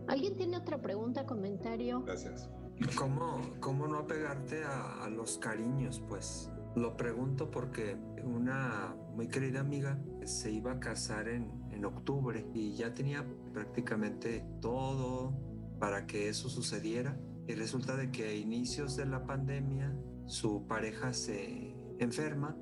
¿Alguien 0.07 0.35
tiene 0.35 0.57
otra 0.57 0.81
pregunta, 0.81 1.25
comentario? 1.25 2.03
Gracias. 2.03 2.49
¿Cómo, 2.97 3.41
cómo 3.59 3.87
no 3.87 3.99
apegarte 3.99 4.63
a, 4.63 5.03
a 5.03 5.09
los 5.09 5.37
cariños, 5.37 6.01
pues? 6.07 6.49
Lo 6.75 6.95
pregunto 6.95 7.49
porque 7.49 7.97
una 8.23 8.95
muy 9.15 9.27
querida 9.27 9.59
amiga 9.59 9.97
se 10.25 10.51
iba 10.51 10.73
a 10.73 10.79
casar 10.79 11.27
en, 11.29 11.51
en 11.71 11.85
octubre 11.85 12.45
y 12.53 12.73
ya 12.73 12.93
tenía 12.93 13.25
prácticamente 13.53 14.45
todo 14.61 15.33
para 15.79 16.05
que 16.05 16.29
eso 16.29 16.49
sucediera. 16.49 17.19
Y 17.47 17.55
resulta 17.55 17.95
de 17.95 18.11
que 18.11 18.29
a 18.29 18.33
inicios 18.33 18.95
de 18.95 19.05
la 19.05 19.25
pandemia 19.25 19.95
su 20.25 20.67
pareja 20.67 21.13
se 21.13 21.75
enferma 21.97 22.55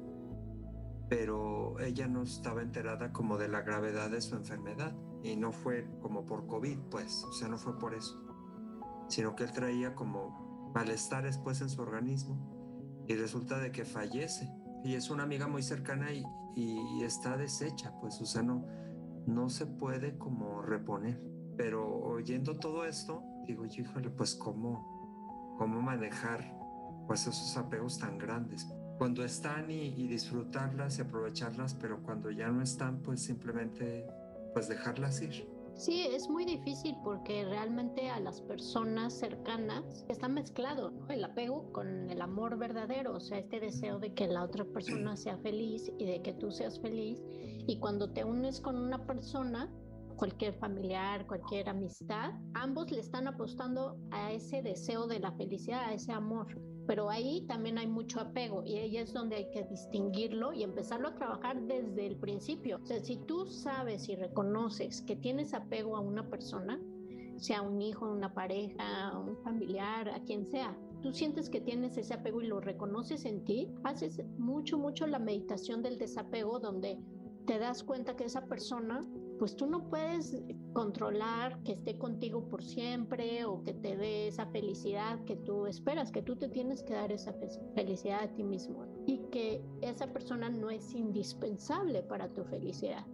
pero 1.09 1.79
ella 1.79 2.07
no 2.07 2.23
estaba 2.23 2.61
enterada 2.61 3.13
como 3.13 3.37
de 3.37 3.47
la 3.47 3.61
gravedad 3.61 4.09
de 4.09 4.21
su 4.21 4.35
enfermedad. 4.35 4.95
Y 5.23 5.35
no 5.35 5.51
fue 5.51 5.87
como 6.01 6.25
por 6.25 6.47
COVID, 6.47 6.77
pues, 6.91 7.23
o 7.23 7.33
sea, 7.33 7.47
no 7.47 7.57
fue 7.57 7.77
por 7.79 7.93
eso, 7.93 8.21
sino 9.07 9.35
que 9.35 9.45
él 9.45 9.51
traía 9.51 9.95
como 9.95 10.71
malestar 10.73 11.23
después 11.23 11.61
en 11.61 11.69
su 11.69 11.81
organismo. 11.81 13.05
Y 13.07 13.15
resulta 13.15 13.57
de 13.59 13.71
que 13.71 13.85
fallece 13.85 14.49
y 14.83 14.95
es 14.95 15.09
una 15.09 15.23
amiga 15.23 15.47
muy 15.47 15.63
cercana 15.63 16.11
y, 16.11 16.23
y 16.55 17.03
está 17.03 17.37
deshecha, 17.37 17.93
pues, 17.99 18.19
o 18.21 18.25
sea, 18.25 18.41
no, 18.43 18.65
no 19.27 19.49
se 19.49 19.65
puede 19.65 20.17
como 20.17 20.61
reponer. 20.61 21.21
Pero 21.55 21.87
oyendo 21.87 22.57
todo 22.57 22.85
esto, 22.85 23.23
digo, 23.45 23.65
híjole, 23.65 24.09
pues 24.09 24.35
cómo, 24.35 25.55
cómo 25.57 25.81
manejar 25.81 26.55
pues 27.07 27.21
esos 27.21 27.55
apegos 27.57 27.99
tan 27.99 28.17
grandes. 28.17 28.67
Cuando 28.97 29.23
están 29.23 29.69
y, 29.69 29.93
y, 29.95 30.07
disfrutarlas 30.07 30.97
y 30.97 31.01
aprovecharlas, 31.01 31.75
pero 31.75 32.01
cuando 32.01 32.31
ya 32.31 32.49
no 32.49 32.61
están, 32.61 33.01
pues 33.01 33.21
simplemente 33.21 34.05
pues 34.53 34.67
dejarlas 34.67 35.21
ir. 35.21 35.47
Sí, 35.77 36.07
es 36.11 36.27
muy 36.27 36.43
difícil 36.43 36.95
porque 37.03 37.45
realmente 37.45 38.09
a 38.09 38.19
las 38.19 38.41
personas 38.41 39.13
cercanas 39.13 40.03
está 40.09 40.27
mezclado 40.27 40.89
¿no? 40.89 41.07
el 41.09 41.23
apego 41.23 41.71
con 41.71 42.09
el 42.09 42.19
amor 42.19 42.57
verdadero, 42.57 43.13
o 43.13 43.19
sea, 43.19 43.37
este 43.37 43.59
deseo 43.59 43.99
de 43.99 44.11
que 44.11 44.27
la 44.27 44.43
otra 44.43 44.65
persona 44.65 45.15
sea 45.17 45.37
feliz 45.37 45.91
y 45.99 46.05
de 46.05 46.23
que 46.23 46.33
tú 46.33 46.49
seas 46.49 46.79
feliz. 46.79 47.23
Y 47.67 47.77
cuando 47.77 48.11
te 48.11 48.23
unes 48.23 48.59
con 48.59 48.75
una 48.75 49.05
persona, 49.05 49.71
cualquier 50.15 50.55
familiar, 50.55 51.27
cualquier 51.27 51.69
amistad, 51.69 52.31
ambos 52.55 52.89
le 52.89 52.99
están 52.99 53.27
apostando 53.27 53.99
a 54.09 54.31
ese 54.31 54.63
deseo 54.63 55.05
de 55.05 55.19
la 55.19 55.31
felicidad, 55.33 55.83
a 55.83 55.93
ese 55.93 56.11
amor 56.11 56.59
pero 56.87 57.09
ahí 57.09 57.41
también 57.47 57.77
hay 57.77 57.87
mucho 57.87 58.21
apego 58.21 58.63
y 58.65 58.77
ahí 58.77 58.97
es 58.97 59.13
donde 59.13 59.35
hay 59.35 59.51
que 59.51 59.63
distinguirlo 59.63 60.53
y 60.53 60.63
empezarlo 60.63 61.09
a 61.09 61.15
trabajar 61.15 61.61
desde 61.63 62.07
el 62.07 62.15
principio. 62.15 62.79
O 62.81 62.85
sea, 62.85 62.99
si 63.01 63.17
tú 63.17 63.45
sabes 63.45 64.07
y 64.07 64.15
reconoces 64.15 65.01
que 65.01 65.17
tienes 65.17 65.53
apego 65.53 65.97
a 65.97 65.99
una 65.99 66.29
persona, 66.29 66.79
sea 67.35 67.61
un 67.61 67.81
hijo, 67.81 68.09
una 68.09 68.33
pareja, 68.33 69.17
un 69.19 69.37
familiar, 69.43 70.09
a 70.09 70.23
quien 70.23 70.47
sea, 70.47 70.75
tú 71.01 71.11
sientes 71.11 71.49
que 71.49 71.61
tienes 71.61 71.97
ese 71.97 72.13
apego 72.13 72.41
y 72.41 72.47
lo 72.47 72.61
reconoces 72.61 73.25
en 73.25 73.43
ti, 73.43 73.69
haces 73.83 74.23
mucho, 74.37 74.77
mucho 74.77 75.05
la 75.07 75.19
meditación 75.19 75.83
del 75.83 75.97
desapego 75.97 76.59
donde 76.59 76.97
te 77.45 77.59
das 77.59 77.83
cuenta 77.83 78.15
que 78.15 78.23
esa 78.23 78.45
persona 78.45 79.01
pues 79.37 79.55
tú 79.55 79.67
no 79.67 79.89
puedes 79.89 80.35
controlar 80.73 81.61
que 81.63 81.73
esté 81.73 81.97
contigo 81.97 82.47
por 82.49 82.63
siempre 82.63 83.45
o 83.45 83.63
que 83.63 83.73
te 83.73 83.95
dé 83.95 84.27
esa 84.27 84.45
felicidad 84.47 85.23
que 85.25 85.35
tú 85.35 85.67
esperas, 85.67 86.11
que 86.11 86.21
tú 86.21 86.35
te 86.35 86.49
tienes 86.49 86.83
que 86.83 86.93
dar 86.93 87.11
esa 87.11 87.33
felicidad 87.75 88.23
a 88.23 88.33
ti 88.33 88.43
mismo 88.43 88.85
y 89.05 89.19
que 89.31 89.63
esa 89.81 90.07
persona 90.07 90.49
no 90.49 90.69
es 90.69 90.93
indispensable 90.93 92.03
para 92.03 92.33
tu 92.33 92.43
felicidad. 92.45 93.05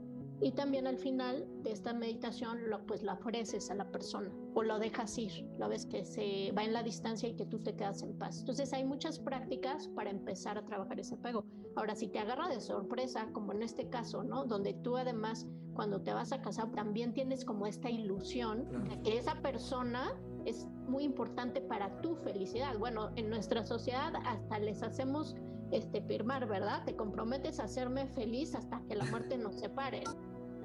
Y 0.44 0.52
también 0.52 0.88
al 0.88 0.98
final 0.98 1.48
de 1.64 1.72
esta 1.72 1.94
meditación, 1.94 2.70
lo, 2.70 2.86
pues 2.86 3.02
la 3.02 3.14
ofreces 3.14 3.72
a 3.72 3.76
la 3.76 3.90
persona 3.90 4.30
o 4.54 4.62
lo 4.62 4.78
dejas 4.78 5.18
ir, 5.18 5.48
lo 5.58 5.70
ves 5.70 5.86
que 5.86 6.04
se 6.04 6.52
va 6.52 6.66
en 6.66 6.74
la 6.74 6.84
distancia 6.84 7.30
y 7.30 7.36
que 7.36 7.46
tú 7.46 7.60
te 7.60 7.78
quedas 7.78 8.04
en 8.04 8.18
paz. 8.18 8.42
Entonces 8.42 8.74
hay 8.74 8.84
muchas 8.84 9.20
prácticas 9.20 9.88
para 9.88 10.10
empezar 10.10 10.58
a 10.58 10.66
trabajar 10.66 11.00
ese 11.00 11.16
apego. 11.16 11.46
Ahora, 11.78 11.96
si 11.96 12.10
te 12.10 12.20
agarra 12.20 12.50
de 12.50 12.60
sorpresa, 12.60 13.30
como 13.32 13.54
en 13.54 13.64
este 13.64 13.88
caso, 13.88 14.22
¿no? 14.22 14.44
Donde 14.44 14.74
tú 14.74 14.98
además, 14.98 15.48
cuando 15.76 16.02
te 16.02 16.14
vas 16.14 16.34
a 16.34 16.42
casar, 16.42 16.70
también 16.72 17.14
tienes 17.14 17.46
como 17.46 17.66
esta 17.66 17.90
ilusión 17.90 18.68
de 18.90 19.02
que 19.02 19.18
esa 19.18 19.42
persona 19.42 20.14
es 20.44 20.68
muy 20.90 21.06
importante 21.06 21.62
para 21.62 22.02
tu 22.02 22.18
felicidad. 22.18 22.78
Bueno, 22.78 23.12
en 23.16 23.30
nuestra 23.30 23.64
sociedad 23.64 24.14
hasta 24.26 24.60
les 24.60 24.84
hacemos 24.84 25.38
este, 25.72 26.02
firmar, 26.02 26.48
¿verdad? 26.48 26.84
Te 26.86 26.96
comprometes 26.96 27.60
a 27.60 27.64
hacerme 27.64 28.08
feliz 28.08 28.54
hasta 28.56 28.82
que 28.88 28.96
la 28.96 29.06
muerte 29.06 29.38
nos 29.38 29.56
separe. 29.56 30.04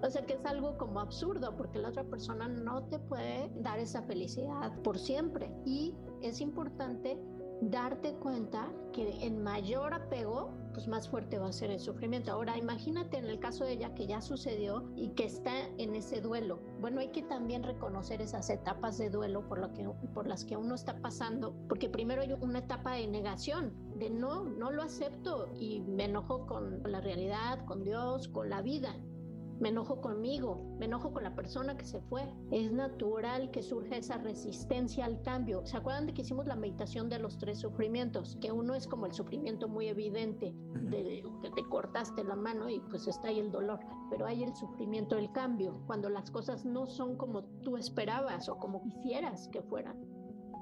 O 0.02 0.10
sea 0.10 0.24
que 0.24 0.34
es 0.34 0.44
algo 0.44 0.78
como 0.78 1.00
absurdo 1.00 1.56
porque 1.56 1.78
la 1.78 1.88
otra 1.88 2.04
persona 2.04 2.48
no 2.48 2.84
te 2.84 2.98
puede 2.98 3.50
dar 3.56 3.78
esa 3.78 4.02
felicidad 4.02 4.80
por 4.82 4.98
siempre. 4.98 5.50
Y 5.64 5.94
es 6.22 6.40
importante 6.40 7.18
darte 7.60 8.14
cuenta 8.14 8.70
que 8.92 9.24
en 9.24 9.42
mayor 9.42 9.92
apego, 9.92 10.52
pues 10.72 10.86
más 10.86 11.08
fuerte 11.08 11.38
va 11.38 11.48
a 11.48 11.52
ser 11.52 11.70
el 11.70 11.80
sufrimiento. 11.80 12.32
Ahora, 12.32 12.56
imagínate 12.56 13.18
en 13.18 13.24
el 13.24 13.40
caso 13.40 13.64
de 13.64 13.72
ella 13.72 13.94
que 13.94 14.06
ya 14.06 14.20
sucedió 14.20 14.88
y 14.94 15.08
que 15.10 15.24
está 15.24 15.66
en 15.78 15.94
ese 15.94 16.20
duelo. 16.20 16.60
Bueno, 16.80 17.00
hay 17.00 17.08
que 17.08 17.22
también 17.22 17.62
reconocer 17.62 18.22
esas 18.22 18.48
etapas 18.50 18.98
de 18.98 19.10
duelo 19.10 19.46
por, 19.48 19.58
lo 19.58 19.72
que, 19.72 19.88
por 20.14 20.26
las 20.26 20.44
que 20.44 20.56
uno 20.56 20.74
está 20.74 21.00
pasando, 21.00 21.54
porque 21.68 21.88
primero 21.88 22.22
hay 22.22 22.32
una 22.32 22.60
etapa 22.60 22.92
de 22.92 23.08
negación, 23.08 23.74
de 23.96 24.10
no, 24.10 24.44
no 24.44 24.70
lo 24.70 24.82
acepto 24.82 25.48
y 25.58 25.80
me 25.80 26.04
enojo 26.04 26.46
con 26.46 26.82
la 26.84 27.00
realidad, 27.00 27.64
con 27.66 27.82
Dios, 27.82 28.28
con 28.28 28.48
la 28.48 28.62
vida 28.62 28.94
me 29.60 29.70
enojo 29.70 30.00
conmigo, 30.00 30.76
me 30.78 30.86
enojo 30.86 31.12
con 31.12 31.24
la 31.24 31.34
persona 31.34 31.76
que 31.76 31.84
se 31.84 32.00
fue. 32.02 32.22
Es 32.50 32.72
natural 32.72 33.50
que 33.50 33.62
surja 33.62 33.96
esa 33.96 34.18
resistencia 34.18 35.04
al 35.04 35.20
cambio. 35.22 35.66
¿Se 35.66 35.76
acuerdan 35.76 36.06
de 36.06 36.14
que 36.14 36.22
hicimos 36.22 36.46
la 36.46 36.56
meditación 36.56 37.08
de 37.08 37.18
los 37.18 37.38
tres 37.38 37.58
sufrimientos? 37.58 38.36
Que 38.40 38.52
uno 38.52 38.74
es 38.74 38.86
como 38.86 39.06
el 39.06 39.12
sufrimiento 39.12 39.68
muy 39.68 39.88
evidente, 39.88 40.54
de 40.90 41.24
que 41.42 41.50
te 41.50 41.68
cortaste 41.68 42.24
la 42.24 42.36
mano 42.36 42.68
y 42.68 42.80
pues 42.80 43.06
está 43.06 43.28
ahí 43.28 43.40
el 43.40 43.50
dolor, 43.50 43.80
pero 44.10 44.26
hay 44.26 44.44
el 44.44 44.54
sufrimiento 44.54 45.16
del 45.16 45.32
cambio, 45.32 45.82
cuando 45.86 46.08
las 46.08 46.30
cosas 46.30 46.64
no 46.64 46.86
son 46.86 47.16
como 47.16 47.44
tú 47.62 47.76
esperabas 47.76 48.48
o 48.48 48.58
como 48.58 48.82
quisieras 48.82 49.48
que 49.48 49.62
fueran 49.62 50.07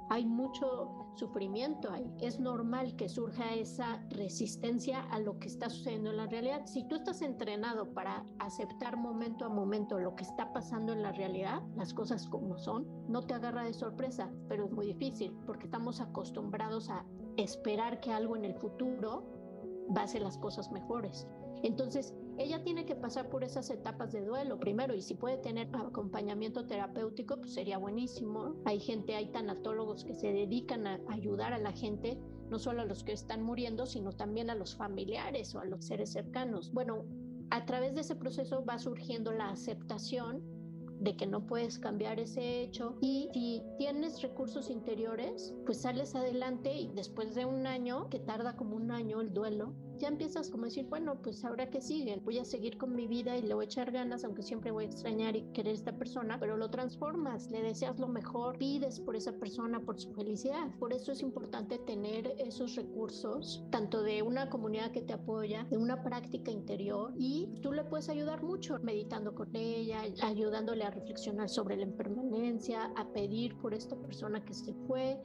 hay 0.08 0.24
mucho 0.24 1.06
sufrimiento 1.14 1.90
ahí. 1.90 2.10
Es 2.20 2.38
normal 2.38 2.94
que 2.96 3.08
surja 3.08 3.54
esa 3.54 4.00
resistencia 4.10 5.00
a 5.10 5.18
lo 5.18 5.38
que 5.38 5.48
está 5.48 5.68
sucediendo 5.68 6.10
en 6.10 6.18
la 6.18 6.26
realidad. 6.26 6.66
Si 6.66 6.84
tú 6.84 6.96
estás 6.96 7.22
entrenado 7.22 7.92
para 7.92 8.24
aceptar 8.38 8.96
momento 8.96 9.44
a 9.44 9.48
momento 9.48 9.98
lo 9.98 10.14
que 10.14 10.24
está 10.24 10.52
pasando 10.52 10.92
en 10.92 11.02
la 11.02 11.12
realidad, 11.12 11.62
las 11.76 11.92
cosas 11.94 12.28
como 12.28 12.56
son, 12.58 12.86
no 13.08 13.22
te 13.22 13.34
agarra 13.34 13.64
de 13.64 13.72
sorpresa, 13.72 14.30
pero 14.48 14.66
es 14.66 14.72
muy 14.72 14.86
difícil 14.86 15.32
porque 15.46 15.64
estamos 15.64 16.00
acostumbrados 16.00 16.90
a 16.90 17.04
esperar 17.36 18.00
que 18.00 18.12
algo 18.12 18.36
en 18.36 18.44
el 18.44 18.54
futuro 18.54 19.24
va 19.96 20.02
a 20.02 20.04
hacer 20.04 20.22
las 20.22 20.38
cosas 20.38 20.70
mejores. 20.70 21.26
Entonces, 21.62 22.14
ella 22.38 22.62
tiene 22.62 22.84
que 22.84 22.94
pasar 22.94 23.28
por 23.28 23.44
esas 23.44 23.70
etapas 23.70 24.12
de 24.12 24.24
duelo 24.24 24.58
primero 24.58 24.94
y 24.94 25.02
si 25.02 25.14
puede 25.14 25.38
tener 25.38 25.68
acompañamiento 25.74 26.66
terapéutico, 26.66 27.36
pues 27.36 27.54
sería 27.54 27.78
buenísimo. 27.78 28.56
Hay 28.64 28.78
gente, 28.80 29.16
hay 29.16 29.32
tanatólogos 29.32 30.04
que 30.04 30.14
se 30.14 30.32
dedican 30.32 30.86
a 30.86 31.00
ayudar 31.08 31.52
a 31.52 31.58
la 31.58 31.72
gente, 31.72 32.18
no 32.50 32.58
solo 32.58 32.82
a 32.82 32.84
los 32.84 33.04
que 33.04 33.12
están 33.12 33.42
muriendo, 33.42 33.86
sino 33.86 34.12
también 34.12 34.50
a 34.50 34.54
los 34.54 34.76
familiares 34.76 35.54
o 35.54 35.60
a 35.60 35.64
los 35.64 35.86
seres 35.86 36.12
cercanos. 36.12 36.72
Bueno, 36.72 37.04
a 37.50 37.64
través 37.64 37.94
de 37.94 38.02
ese 38.02 38.16
proceso 38.16 38.64
va 38.64 38.78
surgiendo 38.78 39.32
la 39.32 39.50
aceptación 39.50 40.42
de 41.00 41.16
que 41.16 41.26
no 41.26 41.46
puedes 41.46 41.78
cambiar 41.78 42.18
ese 42.18 42.62
hecho 42.62 42.96
y 43.00 43.28
si 43.32 43.62
tienes 43.78 44.22
recursos 44.22 44.70
interiores, 44.70 45.54
pues 45.64 45.82
sales 45.82 46.14
adelante 46.14 46.74
y 46.74 46.90
después 46.94 47.34
de 47.34 47.44
un 47.44 47.66
año, 47.66 48.08
que 48.08 48.18
tarda 48.18 48.56
como 48.56 48.76
un 48.76 48.90
año 48.90 49.20
el 49.20 49.32
duelo, 49.32 49.74
ya 49.98 50.08
empiezas 50.08 50.50
como 50.50 50.64
a 50.64 50.66
decir, 50.66 50.86
bueno, 50.86 51.20
pues 51.22 51.44
ahora 51.44 51.70
que 51.70 51.80
siguen, 51.80 52.22
voy 52.24 52.38
a 52.38 52.44
seguir 52.44 52.76
con 52.76 52.94
mi 52.94 53.06
vida 53.06 53.36
y 53.36 53.42
le 53.42 53.54
voy 53.54 53.64
a 53.64 53.66
echar 53.66 53.90
ganas, 53.90 54.24
aunque 54.24 54.42
siempre 54.42 54.70
voy 54.70 54.84
a 54.84 54.88
extrañar 54.88 55.36
y 55.36 55.42
querer 55.52 55.74
esta 55.74 55.96
persona, 55.96 56.38
pero 56.38 56.56
lo 56.56 56.70
transformas, 56.70 57.50
le 57.50 57.62
deseas 57.62 57.98
lo 57.98 58.08
mejor, 58.08 58.58
pides 58.58 59.00
por 59.00 59.16
esa 59.16 59.32
persona, 59.32 59.80
por 59.80 60.00
su 60.00 60.12
felicidad. 60.12 60.70
Por 60.78 60.92
eso 60.92 61.12
es 61.12 61.22
importante 61.22 61.78
tener 61.78 62.34
esos 62.38 62.74
recursos, 62.76 63.64
tanto 63.70 64.02
de 64.02 64.22
una 64.22 64.50
comunidad 64.50 64.92
que 64.92 65.02
te 65.02 65.12
apoya, 65.12 65.64
de 65.64 65.78
una 65.78 66.02
práctica 66.02 66.50
interior 66.50 67.12
y 67.16 67.48
tú 67.62 67.72
le 67.72 67.84
puedes 67.84 68.08
ayudar 68.08 68.42
mucho 68.42 68.78
meditando 68.82 69.34
con 69.34 69.54
ella, 69.54 70.02
ayudándole 70.22 70.84
a 70.84 70.90
reflexionar 70.90 71.48
sobre 71.48 71.76
la 71.76 71.84
impermanencia, 71.84 72.92
a 72.96 73.08
pedir 73.12 73.56
por 73.58 73.74
esta 73.74 73.96
persona 73.96 74.44
que 74.44 74.54
se 74.54 74.74
fue, 74.86 75.20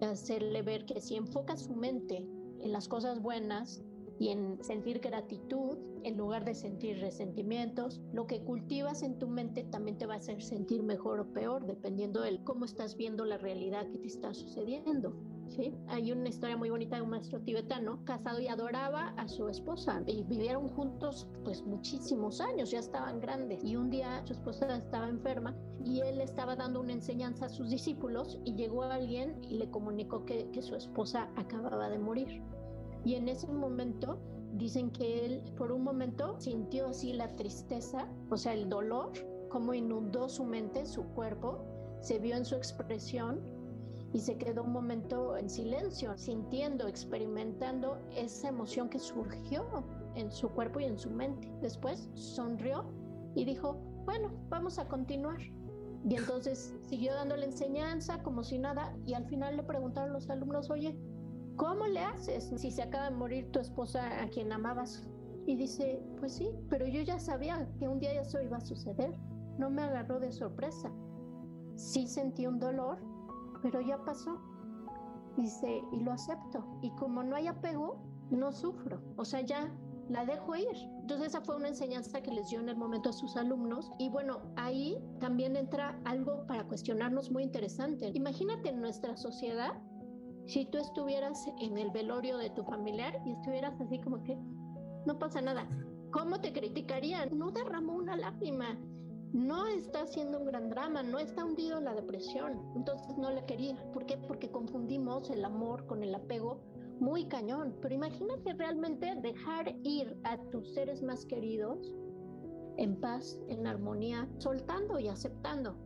hacerle 0.00 0.62
ver 0.62 0.84
que 0.84 1.00
si 1.00 1.16
enfoca 1.16 1.56
su 1.56 1.74
mente 1.74 2.26
en 2.60 2.72
las 2.72 2.88
cosas 2.88 3.20
buenas, 3.20 3.82
y 4.18 4.28
en 4.28 4.62
sentir 4.62 5.00
gratitud 5.00 5.76
en 6.06 6.16
lugar 6.16 6.44
de 6.44 6.54
sentir 6.54 7.00
resentimientos. 7.00 8.00
Lo 8.12 8.26
que 8.26 8.40
cultivas 8.40 9.02
en 9.02 9.18
tu 9.18 9.26
mente 9.26 9.64
también 9.64 9.98
te 9.98 10.06
va 10.06 10.14
a 10.14 10.18
hacer 10.18 10.40
sentir 10.40 10.84
mejor 10.84 11.18
o 11.18 11.32
peor 11.32 11.66
dependiendo 11.66 12.20
de 12.20 12.42
cómo 12.44 12.64
estás 12.64 12.96
viendo 12.96 13.24
la 13.24 13.38
realidad 13.38 13.90
que 13.90 13.98
te 13.98 14.06
está 14.06 14.32
sucediendo. 14.32 15.16
¿sí? 15.48 15.74
Hay 15.88 16.12
una 16.12 16.28
historia 16.28 16.56
muy 16.56 16.70
bonita 16.70 16.96
de 16.96 17.02
un 17.02 17.10
maestro 17.10 17.40
tibetano 17.40 18.04
casado 18.04 18.40
y 18.40 18.46
adoraba 18.46 19.08
a 19.16 19.26
su 19.26 19.48
esposa 19.48 20.02
y 20.06 20.22
vivieron 20.22 20.68
juntos 20.68 21.26
pues 21.44 21.64
muchísimos 21.64 22.40
años, 22.40 22.70
ya 22.70 22.78
estaban 22.78 23.20
grandes 23.20 23.64
y 23.64 23.76
un 23.76 23.90
día 23.90 24.24
su 24.26 24.32
esposa 24.32 24.76
estaba 24.76 25.08
enferma 25.08 25.56
y 25.84 26.00
él 26.00 26.20
estaba 26.20 26.56
dando 26.56 26.80
una 26.80 26.92
enseñanza 26.92 27.46
a 27.46 27.48
sus 27.48 27.70
discípulos 27.70 28.38
y 28.44 28.54
llegó 28.54 28.82
alguien 28.82 29.40
y 29.42 29.56
le 29.56 29.70
comunicó 29.70 30.24
que, 30.24 30.50
que 30.50 30.62
su 30.62 30.74
esposa 30.74 31.30
acababa 31.36 31.88
de 31.88 31.98
morir. 31.98 32.42
Y 33.06 33.14
en 33.14 33.28
ese 33.28 33.46
momento 33.46 34.18
dicen 34.54 34.90
que 34.90 35.24
él 35.24 35.40
por 35.56 35.70
un 35.70 35.84
momento 35.84 36.34
sintió 36.40 36.88
así 36.88 37.12
la 37.12 37.36
tristeza, 37.36 38.08
o 38.30 38.36
sea, 38.36 38.52
el 38.52 38.68
dolor, 38.68 39.12
como 39.48 39.74
inundó 39.74 40.28
su 40.28 40.42
mente, 40.42 40.84
su 40.84 41.04
cuerpo, 41.14 41.64
se 42.00 42.18
vio 42.18 42.34
en 42.34 42.44
su 42.44 42.56
expresión 42.56 43.40
y 44.12 44.18
se 44.18 44.36
quedó 44.36 44.64
un 44.64 44.72
momento 44.72 45.36
en 45.36 45.48
silencio, 45.48 46.18
sintiendo, 46.18 46.88
experimentando 46.88 47.96
esa 48.10 48.48
emoción 48.48 48.88
que 48.88 48.98
surgió 48.98 49.64
en 50.16 50.32
su 50.32 50.48
cuerpo 50.48 50.80
y 50.80 50.86
en 50.86 50.98
su 50.98 51.08
mente. 51.08 51.48
Después 51.62 52.10
sonrió 52.14 52.86
y 53.36 53.44
dijo, 53.44 53.74
bueno, 54.04 54.32
vamos 54.48 54.80
a 54.80 54.88
continuar. 54.88 55.38
Y 56.08 56.16
entonces 56.16 56.74
siguió 56.80 57.14
dando 57.14 57.36
la 57.36 57.44
enseñanza 57.44 58.20
como 58.24 58.42
si 58.42 58.58
nada 58.58 58.96
y 59.06 59.14
al 59.14 59.26
final 59.26 59.58
le 59.58 59.62
preguntaron 59.62 60.12
los 60.12 60.28
alumnos, 60.28 60.70
oye, 60.70 60.98
¿cómo 61.56 61.86
le 61.86 62.00
haces 62.00 62.52
si 62.56 62.70
se 62.70 62.82
acaba 62.82 63.10
de 63.10 63.16
morir 63.16 63.50
tu 63.50 63.58
esposa 63.58 64.22
a 64.22 64.28
quien 64.28 64.52
amabas? 64.52 65.06
Y 65.46 65.56
dice, 65.56 66.02
pues 66.18 66.34
sí, 66.34 66.50
pero 66.68 66.86
yo 66.86 67.02
ya 67.02 67.18
sabía 67.18 67.68
que 67.78 67.88
un 67.88 68.00
día 68.00 68.20
eso 68.20 68.40
iba 68.40 68.56
a 68.56 68.60
suceder. 68.60 69.14
No 69.58 69.70
me 69.70 69.82
agarró 69.82 70.18
de 70.18 70.32
sorpresa. 70.32 70.90
Sí 71.76 72.08
sentí 72.08 72.46
un 72.46 72.58
dolor, 72.58 72.98
pero 73.62 73.80
ya 73.80 74.04
pasó. 74.04 74.40
Dice, 75.36 75.82
y 75.92 76.00
lo 76.00 76.12
acepto. 76.12 76.64
Y 76.82 76.90
como 76.96 77.22
no 77.22 77.36
hay 77.36 77.46
apego, 77.46 78.02
no 78.30 78.52
sufro. 78.52 79.00
O 79.16 79.24
sea, 79.24 79.42
ya 79.42 79.72
la 80.08 80.24
dejo 80.24 80.56
ir. 80.56 80.76
Entonces 81.00 81.28
esa 81.28 81.40
fue 81.40 81.56
una 81.56 81.68
enseñanza 81.68 82.22
que 82.22 82.32
les 82.32 82.48
dio 82.50 82.60
en 82.60 82.68
el 82.68 82.76
momento 82.76 83.10
a 83.10 83.12
sus 83.12 83.36
alumnos. 83.36 83.92
Y 83.98 84.08
bueno, 84.08 84.40
ahí 84.56 84.98
también 85.20 85.56
entra 85.56 86.00
algo 86.04 86.46
para 86.46 86.66
cuestionarnos 86.66 87.30
muy 87.30 87.42
interesante. 87.42 88.10
Imagínate 88.14 88.70
en 88.70 88.80
nuestra 88.80 89.16
sociedad, 89.16 89.74
si 90.46 90.64
tú 90.66 90.78
estuvieras 90.78 91.46
en 91.60 91.76
el 91.76 91.90
velorio 91.90 92.38
de 92.38 92.50
tu 92.50 92.62
familiar 92.64 93.20
y 93.26 93.32
estuvieras 93.32 93.80
así 93.80 94.00
como 94.00 94.22
que 94.22 94.38
no 95.04 95.18
pasa 95.18 95.40
nada. 95.40 95.68
¿Cómo 96.10 96.40
te 96.40 96.52
criticarían? 96.52 97.36
No 97.36 97.50
derramó 97.50 97.94
una 97.94 98.16
lágrima. 98.16 98.78
No 99.32 99.66
está 99.66 100.02
haciendo 100.02 100.38
un 100.38 100.46
gran 100.46 100.70
drama, 100.70 101.02
no 101.02 101.18
está 101.18 101.44
hundido 101.44 101.78
en 101.78 101.84
la 101.84 101.94
depresión. 101.94 102.72
Entonces 102.74 103.18
no 103.18 103.30
le 103.30 103.44
quería. 103.44 103.76
¿Por 103.92 104.06
qué? 104.06 104.16
Porque 104.16 104.50
confundimos 104.50 105.30
el 105.30 105.44
amor 105.44 105.86
con 105.86 106.02
el 106.02 106.14
apego 106.14 106.60
muy 107.00 107.26
cañón. 107.26 107.76
Pero 107.82 107.94
imagínate 107.94 108.54
realmente 108.54 109.14
dejar 109.16 109.74
ir 109.82 110.16
a 110.24 110.38
tus 110.50 110.72
seres 110.74 111.02
más 111.02 111.26
queridos 111.26 111.94
en 112.78 113.00
paz, 113.00 113.38
en 113.48 113.66
armonía, 113.66 114.28
soltando 114.38 114.98
y 114.98 115.08
aceptando. 115.08 115.76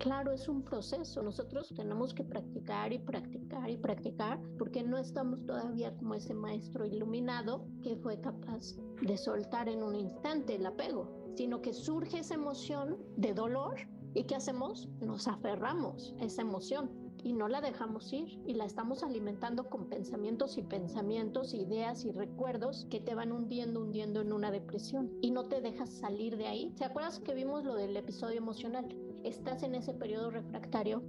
Claro, 0.00 0.32
es 0.32 0.48
un 0.48 0.62
proceso. 0.62 1.22
Nosotros 1.22 1.74
tenemos 1.76 2.14
que 2.14 2.24
practicar 2.24 2.90
y 2.90 2.98
practicar 2.98 3.68
y 3.68 3.76
practicar 3.76 4.40
porque 4.58 4.82
no 4.82 4.96
estamos 4.96 5.44
todavía 5.44 5.94
como 5.94 6.14
ese 6.14 6.32
maestro 6.32 6.86
iluminado 6.86 7.66
que 7.82 7.96
fue 7.96 8.18
capaz 8.18 8.76
de 9.02 9.18
soltar 9.18 9.68
en 9.68 9.82
un 9.82 9.94
instante 9.94 10.54
el 10.54 10.64
apego, 10.64 11.34
sino 11.36 11.60
que 11.60 11.74
surge 11.74 12.20
esa 12.20 12.34
emoción 12.34 12.96
de 13.18 13.34
dolor 13.34 13.76
y 14.14 14.24
¿qué 14.24 14.36
hacemos? 14.36 14.88
Nos 15.00 15.28
aferramos 15.28 16.14
a 16.18 16.24
esa 16.24 16.40
emoción 16.40 16.90
y 17.22 17.32
no 17.32 17.48
la 17.48 17.60
dejamos 17.60 18.12
ir 18.12 18.40
y 18.46 18.54
la 18.54 18.64
estamos 18.64 19.02
alimentando 19.02 19.68
con 19.68 19.88
pensamientos 19.88 20.58
y 20.58 20.62
pensamientos, 20.62 21.54
ideas 21.54 22.04
y 22.04 22.12
recuerdos 22.12 22.86
que 22.90 23.00
te 23.00 23.14
van 23.14 23.32
hundiendo, 23.32 23.82
hundiendo 23.82 24.20
en 24.20 24.32
una 24.32 24.50
depresión 24.50 25.10
y 25.20 25.30
no 25.30 25.44
te 25.48 25.60
dejas 25.60 25.90
salir 25.90 26.36
de 26.36 26.46
ahí. 26.46 26.72
¿Te 26.76 26.84
acuerdas 26.84 27.20
que 27.20 27.34
vimos 27.34 27.64
lo 27.64 27.74
del 27.74 27.96
episodio 27.96 28.38
emocional? 28.38 28.88
Estás 29.24 29.62
en 29.62 29.74
ese 29.74 29.92
periodo 29.92 30.30
refractario 30.30 31.02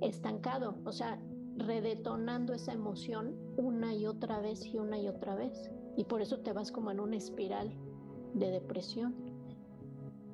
estancado, 0.00 0.76
o 0.84 0.92
sea, 0.92 1.20
redetonando 1.56 2.54
esa 2.54 2.72
emoción 2.72 3.36
una 3.56 3.94
y 3.94 4.06
otra 4.06 4.40
vez 4.40 4.64
y 4.66 4.78
una 4.78 4.98
y 4.98 5.08
otra 5.08 5.34
vez. 5.34 5.70
Y 5.96 6.04
por 6.04 6.22
eso 6.22 6.38
te 6.40 6.52
vas 6.52 6.72
como 6.72 6.90
en 6.90 7.00
una 7.00 7.16
espiral 7.16 7.70
de 8.34 8.50
depresión. 8.50 9.14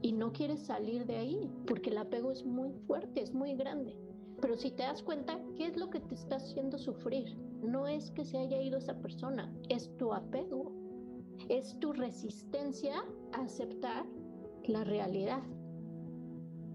Y 0.02 0.12
no 0.12 0.32
quieres 0.32 0.60
salir 0.60 1.06
de 1.06 1.16
ahí 1.16 1.50
porque 1.66 1.90
el 1.90 1.98
apego 1.98 2.30
es 2.30 2.44
muy 2.44 2.72
fuerte, 2.86 3.22
es 3.22 3.32
muy 3.34 3.54
grande. 3.54 3.96
Pero 4.40 4.56
si 4.56 4.70
te 4.70 4.82
das 4.82 5.02
cuenta, 5.02 5.40
¿qué 5.56 5.66
es 5.66 5.76
lo 5.76 5.90
que 5.90 6.00
te 6.00 6.14
está 6.14 6.36
haciendo 6.36 6.78
sufrir? 6.78 7.36
No 7.62 7.86
es 7.86 8.10
que 8.10 8.24
se 8.24 8.38
haya 8.38 8.60
ido 8.60 8.78
esa 8.78 9.00
persona, 9.00 9.52
es 9.68 9.94
tu 9.96 10.12
apego, 10.12 10.72
es 11.48 11.78
tu 11.80 11.92
resistencia 11.92 13.04
a 13.32 13.42
aceptar 13.42 14.04
la 14.64 14.84
realidad. 14.84 15.42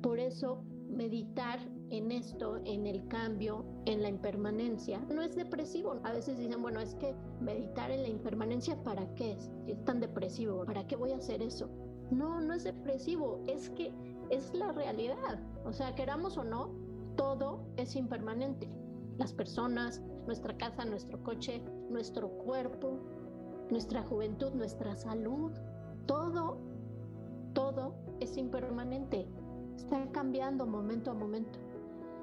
Por 0.01 0.19
eso, 0.19 0.63
meditar 0.89 1.59
en 1.91 2.11
esto, 2.11 2.57
en 2.65 2.87
el 2.87 3.07
cambio, 3.07 3.65
en 3.85 4.01
la 4.01 4.09
impermanencia, 4.09 4.99
no 5.13 5.21
es 5.21 5.35
depresivo. 5.35 5.99
A 6.03 6.13
veces 6.13 6.39
dicen, 6.39 6.61
bueno, 6.61 6.79
es 6.79 6.95
que 6.95 7.13
meditar 7.39 7.91
en 7.91 8.01
la 8.03 8.09
impermanencia, 8.09 8.81
¿para 8.83 9.13
qué 9.15 9.33
es? 9.33 9.51
Es 9.67 9.83
tan 9.85 9.99
depresivo, 9.99 10.65
¿para 10.65 10.87
qué 10.87 10.95
voy 10.95 11.11
a 11.11 11.17
hacer 11.17 11.41
eso? 11.41 11.69
No, 12.09 12.41
no 12.41 12.53
es 12.53 12.63
depresivo, 12.63 13.41
es 13.47 13.69
que 13.69 13.93
es 14.29 14.53
la 14.53 14.71
realidad. 14.71 15.39
O 15.65 15.73
sea, 15.73 15.95
queramos 15.95 16.37
o 16.37 16.43
no, 16.43 16.71
todo 17.15 17.63
es 17.77 17.95
impermanente. 17.95 18.69
Las 19.17 19.33
personas, 19.33 20.01
nuestra 20.25 20.55
casa, 20.57 20.85
nuestro 20.85 21.21
coche, 21.23 21.61
nuestro 21.89 22.29
cuerpo, 22.29 22.99
nuestra 23.69 24.03
juventud, 24.03 24.51
nuestra 24.53 24.95
salud, 24.95 25.51
todo, 26.05 26.57
todo 27.53 27.95
es 28.19 28.37
impermanente. 28.37 29.27
Está 29.75 30.11
cambiando 30.11 30.65
momento 30.65 31.11
a 31.11 31.13
momento. 31.13 31.59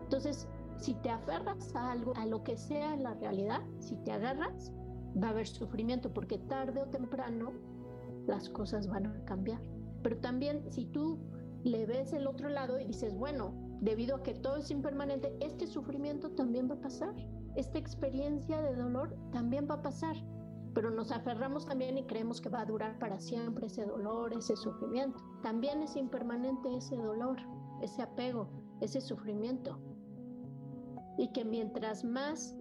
Entonces, 0.04 0.48
si 0.78 0.94
te 0.94 1.10
aferras 1.10 1.74
a 1.74 1.90
algo, 1.92 2.12
a 2.16 2.26
lo 2.26 2.42
que 2.44 2.56
sea 2.56 2.96
la 2.96 3.14
realidad, 3.14 3.60
si 3.80 3.96
te 3.96 4.12
agarras, 4.12 4.72
va 5.20 5.28
a 5.28 5.30
haber 5.30 5.46
sufrimiento, 5.46 6.12
porque 6.12 6.38
tarde 6.38 6.82
o 6.82 6.86
temprano 6.86 7.52
las 8.26 8.48
cosas 8.48 8.86
van 8.88 9.06
a 9.06 9.24
cambiar. 9.24 9.60
Pero 10.02 10.18
también 10.18 10.70
si 10.70 10.84
tú 10.86 11.18
le 11.64 11.86
ves 11.86 12.12
el 12.12 12.26
otro 12.26 12.48
lado 12.48 12.78
y 12.78 12.84
dices, 12.84 13.16
bueno, 13.16 13.67
debido 13.80 14.16
a 14.16 14.22
que 14.22 14.34
todo 14.34 14.56
es 14.56 14.70
impermanente, 14.70 15.36
este 15.40 15.66
sufrimiento 15.66 16.30
también 16.30 16.68
va 16.70 16.74
a 16.74 16.80
pasar, 16.80 17.14
esta 17.56 17.78
experiencia 17.78 18.60
de 18.60 18.74
dolor 18.76 19.16
también 19.32 19.66
va 19.68 19.74
a 19.74 19.82
pasar, 19.82 20.16
pero 20.74 20.90
nos 20.90 21.10
aferramos 21.10 21.66
también 21.66 21.98
y 21.98 22.04
creemos 22.04 22.40
que 22.40 22.48
va 22.48 22.60
a 22.60 22.66
durar 22.66 22.98
para 22.98 23.18
siempre 23.18 23.66
ese 23.66 23.84
dolor, 23.84 24.32
ese 24.32 24.56
sufrimiento. 24.56 25.18
También 25.42 25.82
es 25.82 25.96
impermanente 25.96 26.76
ese 26.76 26.96
dolor, 26.96 27.38
ese 27.82 28.02
apego, 28.02 28.48
ese 28.80 29.00
sufrimiento. 29.00 29.78
Y 31.16 31.32
que 31.32 31.44
mientras 31.44 32.04
más 32.04 32.54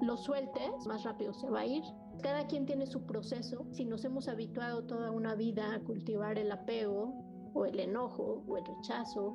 lo 0.00 0.16
sueltes, 0.16 0.86
más 0.86 1.04
rápido 1.04 1.34
se 1.34 1.50
va 1.50 1.60
a 1.60 1.66
ir. 1.66 1.82
Cada 2.22 2.46
quien 2.46 2.64
tiene 2.64 2.86
su 2.86 3.02
proceso. 3.02 3.66
Si 3.72 3.84
nos 3.84 4.04
hemos 4.04 4.28
habituado 4.28 4.84
toda 4.84 5.10
una 5.10 5.34
vida 5.34 5.74
a 5.74 5.80
cultivar 5.80 6.38
el 6.38 6.50
apego 6.50 7.12
o 7.52 7.66
el 7.66 7.80
enojo 7.80 8.44
o 8.48 8.56
el 8.56 8.64
rechazo 8.64 9.34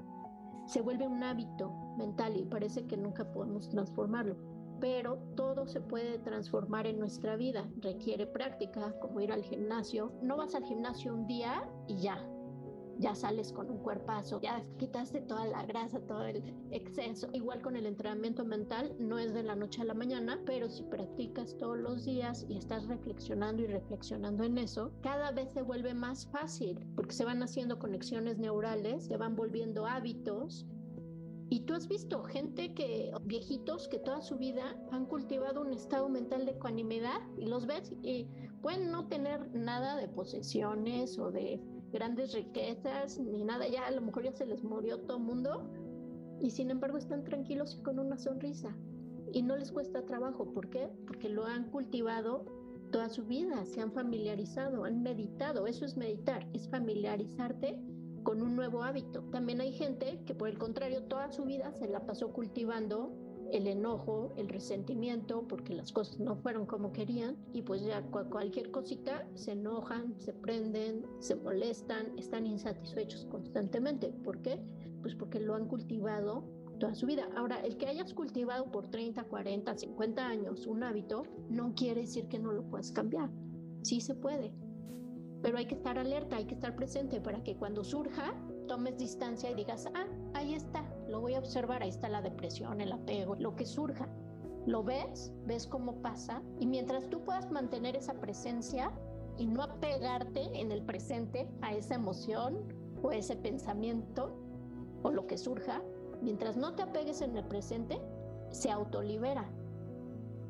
se 0.65 0.81
vuelve 0.81 1.07
un 1.07 1.23
hábito 1.23 1.71
mental 1.97 2.37
y 2.37 2.45
parece 2.45 2.85
que 2.85 2.97
nunca 2.97 3.31
podemos 3.31 3.69
transformarlo. 3.69 4.35
Pero 4.79 5.17
todo 5.35 5.65
se 5.67 5.79
puede 5.79 6.19
transformar 6.19 6.87
en 6.87 6.99
nuestra 6.99 7.35
vida. 7.37 7.69
Requiere 7.77 8.27
práctica, 8.27 8.93
como 8.99 9.21
ir 9.21 9.31
al 9.31 9.43
gimnasio. 9.43 10.11
No 10.21 10.35
vas 10.35 10.55
al 10.55 10.65
gimnasio 10.65 11.13
un 11.13 11.25
día 11.25 11.69
y 11.87 12.01
ya, 12.01 12.17
ya 13.03 13.13
sales 13.15 13.51
con 13.51 13.69
un 13.69 13.79
cuerpazo, 13.79 14.39
ya 14.41 14.63
quitaste 14.77 15.19
toda 15.21 15.45
la 15.45 15.65
grasa, 15.65 15.99
todo 15.99 16.25
el 16.25 16.41
exceso. 16.71 17.27
Igual 17.33 17.61
con 17.61 17.75
el 17.75 17.85
entrenamiento 17.85 18.45
mental, 18.45 18.95
no 18.97 19.19
es 19.19 19.33
de 19.33 19.43
la 19.43 19.55
noche 19.55 19.81
a 19.81 19.85
la 19.85 19.93
mañana, 19.93 20.39
pero 20.45 20.69
si 20.69 20.83
practicas 20.83 21.57
todos 21.57 21.77
los 21.77 22.05
días 22.05 22.45
y 22.47 22.57
estás 22.57 22.87
reflexionando 22.87 23.61
y 23.61 23.67
reflexionando 23.67 24.45
en 24.45 24.57
eso, 24.57 24.93
cada 25.01 25.31
vez 25.31 25.51
se 25.51 25.61
vuelve 25.61 25.93
más 25.93 26.27
fácil 26.27 26.79
porque 26.95 27.13
se 27.13 27.25
van 27.25 27.43
haciendo 27.43 27.77
conexiones 27.77 28.37
neurales, 28.37 29.05
se 29.05 29.17
van 29.17 29.35
volviendo 29.35 29.85
hábitos. 29.85 30.65
Y 31.49 31.65
tú 31.65 31.73
has 31.73 31.87
visto 31.89 32.23
gente 32.23 32.73
que, 32.73 33.11
viejitos 33.25 33.89
que 33.89 33.99
toda 33.99 34.21
su 34.21 34.37
vida 34.37 34.77
han 34.91 35.05
cultivado 35.05 35.61
un 35.61 35.73
estado 35.73 36.07
mental 36.07 36.45
de 36.45 36.53
ecuanimidad 36.53 37.19
y 37.37 37.45
los 37.47 37.67
ves 37.67 37.91
y 38.01 38.27
pueden 38.61 38.91
no 38.91 39.07
tener 39.07 39.53
nada 39.53 39.97
de 39.97 40.07
posesiones 40.07 41.19
o 41.19 41.31
de 41.31 41.61
grandes 41.93 42.33
riquezas 42.33 43.19
ni 43.19 43.43
nada, 43.43 43.67
ya 43.67 43.85
a 43.85 43.91
lo 43.91 44.01
mejor 44.01 44.23
ya 44.23 44.33
se 44.33 44.45
les 44.45 44.63
murió 44.63 44.99
todo 44.99 45.17
el 45.17 45.23
mundo 45.23 45.69
y 46.41 46.49
sin 46.49 46.71
embargo 46.71 46.97
están 46.97 47.23
tranquilos 47.23 47.75
y 47.79 47.83
con 47.83 47.99
una 47.99 48.17
sonrisa 48.17 48.75
y 49.31 49.41
no 49.41 49.55
les 49.55 49.71
cuesta 49.71 50.05
trabajo, 50.05 50.45
¿por 50.51 50.69
qué? 50.69 50.89
Porque 51.07 51.29
lo 51.29 51.45
han 51.45 51.69
cultivado 51.69 52.45
toda 52.91 53.09
su 53.09 53.25
vida, 53.25 53.65
se 53.65 53.81
han 53.81 53.91
familiarizado, 53.91 54.85
han 54.85 55.01
meditado, 55.01 55.65
eso 55.65 55.85
es 55.85 55.97
meditar, 55.97 56.47
es 56.53 56.67
familiarizarte 56.69 57.79
con 58.23 58.41
un 58.41 58.55
nuevo 58.55 58.83
hábito. 58.83 59.23
También 59.31 59.61
hay 59.61 59.73
gente 59.73 60.21
que 60.25 60.35
por 60.35 60.49
el 60.49 60.57
contrario 60.57 61.03
toda 61.03 61.31
su 61.31 61.43
vida 61.43 61.73
se 61.73 61.87
la 61.87 62.05
pasó 62.05 62.31
cultivando 62.31 63.11
el 63.53 63.67
enojo, 63.67 64.33
el 64.35 64.49
resentimiento, 64.49 65.47
porque 65.47 65.75
las 65.75 65.91
cosas 65.91 66.19
no 66.19 66.35
fueron 66.35 66.65
como 66.65 66.91
querían 66.91 67.37
y 67.53 67.61
pues 67.61 67.85
ya 67.85 68.01
cualquier 68.01 68.71
cosita 68.71 69.27
se 69.35 69.51
enojan, 69.51 70.19
se 70.19 70.33
prenden, 70.33 71.05
se 71.19 71.35
molestan, 71.35 72.17
están 72.17 72.47
insatisfechos 72.47 73.25
constantemente. 73.25 74.09
¿Por 74.23 74.41
qué? 74.41 74.59
Pues 75.01 75.13
porque 75.13 75.39
lo 75.39 75.53
han 75.53 75.67
cultivado 75.67 76.43
toda 76.79 76.95
su 76.95 77.05
vida. 77.05 77.29
Ahora, 77.35 77.61
el 77.63 77.77
que 77.77 77.87
hayas 77.87 78.13
cultivado 78.15 78.71
por 78.71 78.87
30, 78.87 79.23
40, 79.25 79.77
50 79.77 80.25
años 80.25 80.65
un 80.65 80.83
hábito 80.83 81.23
no 81.49 81.75
quiere 81.75 82.01
decir 82.01 82.27
que 82.27 82.39
no 82.39 82.51
lo 82.51 82.63
puedas 82.63 82.91
cambiar. 82.91 83.29
Sí 83.83 84.01
se 84.01 84.15
puede, 84.15 84.51
pero 85.43 85.59
hay 85.59 85.67
que 85.67 85.75
estar 85.75 85.99
alerta, 85.99 86.37
hay 86.37 86.45
que 86.45 86.55
estar 86.55 86.75
presente 86.75 87.21
para 87.21 87.43
que 87.43 87.55
cuando 87.55 87.83
surja 87.83 88.33
tomes 88.67 88.97
distancia 88.97 89.49
y 89.51 89.55
digas, 89.55 89.89
ah, 89.93 90.07
ahí 90.33 90.53
está, 90.53 90.83
lo 91.07 91.21
voy 91.21 91.35
a 91.35 91.39
observar, 91.39 91.83
ahí 91.83 91.89
está 91.89 92.09
la 92.09 92.21
depresión, 92.21 92.81
el 92.81 92.91
apego, 92.91 93.35
lo 93.35 93.55
que 93.55 93.65
surja. 93.65 94.07
Lo 94.65 94.81
ves, 94.81 95.33
ves 95.45 95.67
cómo 95.67 96.01
pasa 96.01 96.41
y 96.59 96.65
mientras 96.65 97.09
tú 97.09 97.21
puedas 97.21 97.51
mantener 97.51 97.97
esa 97.97 98.13
presencia, 98.13 98.93
y 99.37 99.47
no 99.47 99.63
apegarte 99.63 100.59
en 100.59 100.71
el 100.71 100.83
presente 100.83 101.47
a 101.61 101.73
esa 101.73 101.95
emoción 101.95 102.59
o 103.01 103.11
ese 103.11 103.35
pensamiento 103.35 104.35
o 105.01 105.11
lo 105.11 105.27
que 105.27 105.37
surja, 105.37 105.81
mientras 106.21 106.55
no 106.55 106.75
te 106.75 106.83
apegues 106.83 107.21
en 107.21 107.35
el 107.35 107.43
presente, 107.45 107.99
se 108.51 108.71
autolibera. 108.71 109.49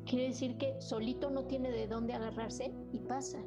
Quiere 0.04 0.28
decir 0.28 0.58
que 0.58 0.80
solito 0.80 1.30
no 1.30 1.44
tiene 1.44 1.70
de 1.70 1.88
dónde 1.88 2.12
agarrarse 2.12 2.72
y 2.92 2.98
pasa. 3.00 3.38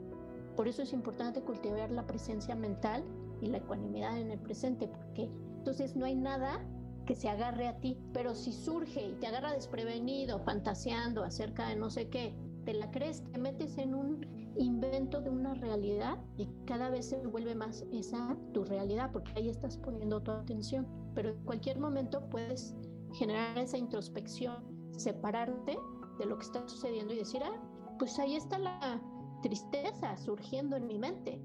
Por 0.56 0.67
eso 0.67 0.82
es 0.82 0.91
importante 0.91 1.41
cultivar 1.41 1.91
la 1.91 2.08
presencia 2.08 2.56
mental 2.56 3.03
y 3.41 3.47
la 3.47 3.58
ecuanimidad 3.58 4.17
en 4.19 4.32
el 4.32 4.39
presente, 4.39 4.88
porque 4.88 5.30
entonces 5.58 5.95
no 5.95 6.06
hay 6.06 6.15
nada 6.15 6.65
que 7.06 7.15
se 7.15 7.30
agarre 7.30 7.67
a 7.67 7.80
ti, 7.80 7.97
pero 8.13 8.36
si 8.36 8.52
surge 8.52 9.08
y 9.08 9.13
te 9.15 9.28
agarra 9.28 9.54
desprevenido, 9.54 10.39
fantaseando 10.39 11.23
acerca 11.23 11.69
de 11.69 11.76
no 11.76 11.89
sé 11.89 12.10
qué, 12.10 12.36
te 12.65 12.73
la 12.73 12.91
crees, 12.91 13.23
te 13.32 13.39
metes 13.39 13.78
en 13.78 13.95
un 13.95 14.26
invento 14.58 15.21
de 15.21 15.30
una 15.30 15.54
realidad 15.54 16.17
y 16.38 16.50
cada 16.65 16.89
vez 16.89 17.08
se 17.08 17.26
vuelve 17.26 17.56
más 17.56 17.86
esa 17.93 18.36
tu 18.54 18.65
realidad, 18.65 19.12
porque 19.13 19.32
ahí 19.38 19.47
estás 19.47 19.78
poniendo 19.78 20.21
tu 20.21 20.32
atención. 20.32 20.86
Pero 21.15 21.30
en 21.30 21.43
cualquier 21.45 21.80
momento 21.80 22.28
puedes 22.30 22.76
generar 23.13 23.58
esa 23.58 23.78
introspección, 23.78 24.58
separarte 24.97 25.78
de 26.19 26.26
lo 26.26 26.38
que 26.38 26.45
está 26.45 26.67
sucediendo 26.67 27.13
y 27.13 27.19
decir, 27.19 27.41
ah, 27.41 27.62
pues 27.97 28.19
ahí 28.19 28.36
está 28.36 28.60
la 28.60 29.02
tristeza 29.41 30.17
surgiendo 30.17 30.76
en 30.76 30.88
mi 30.88 31.00
mente. 31.00 31.39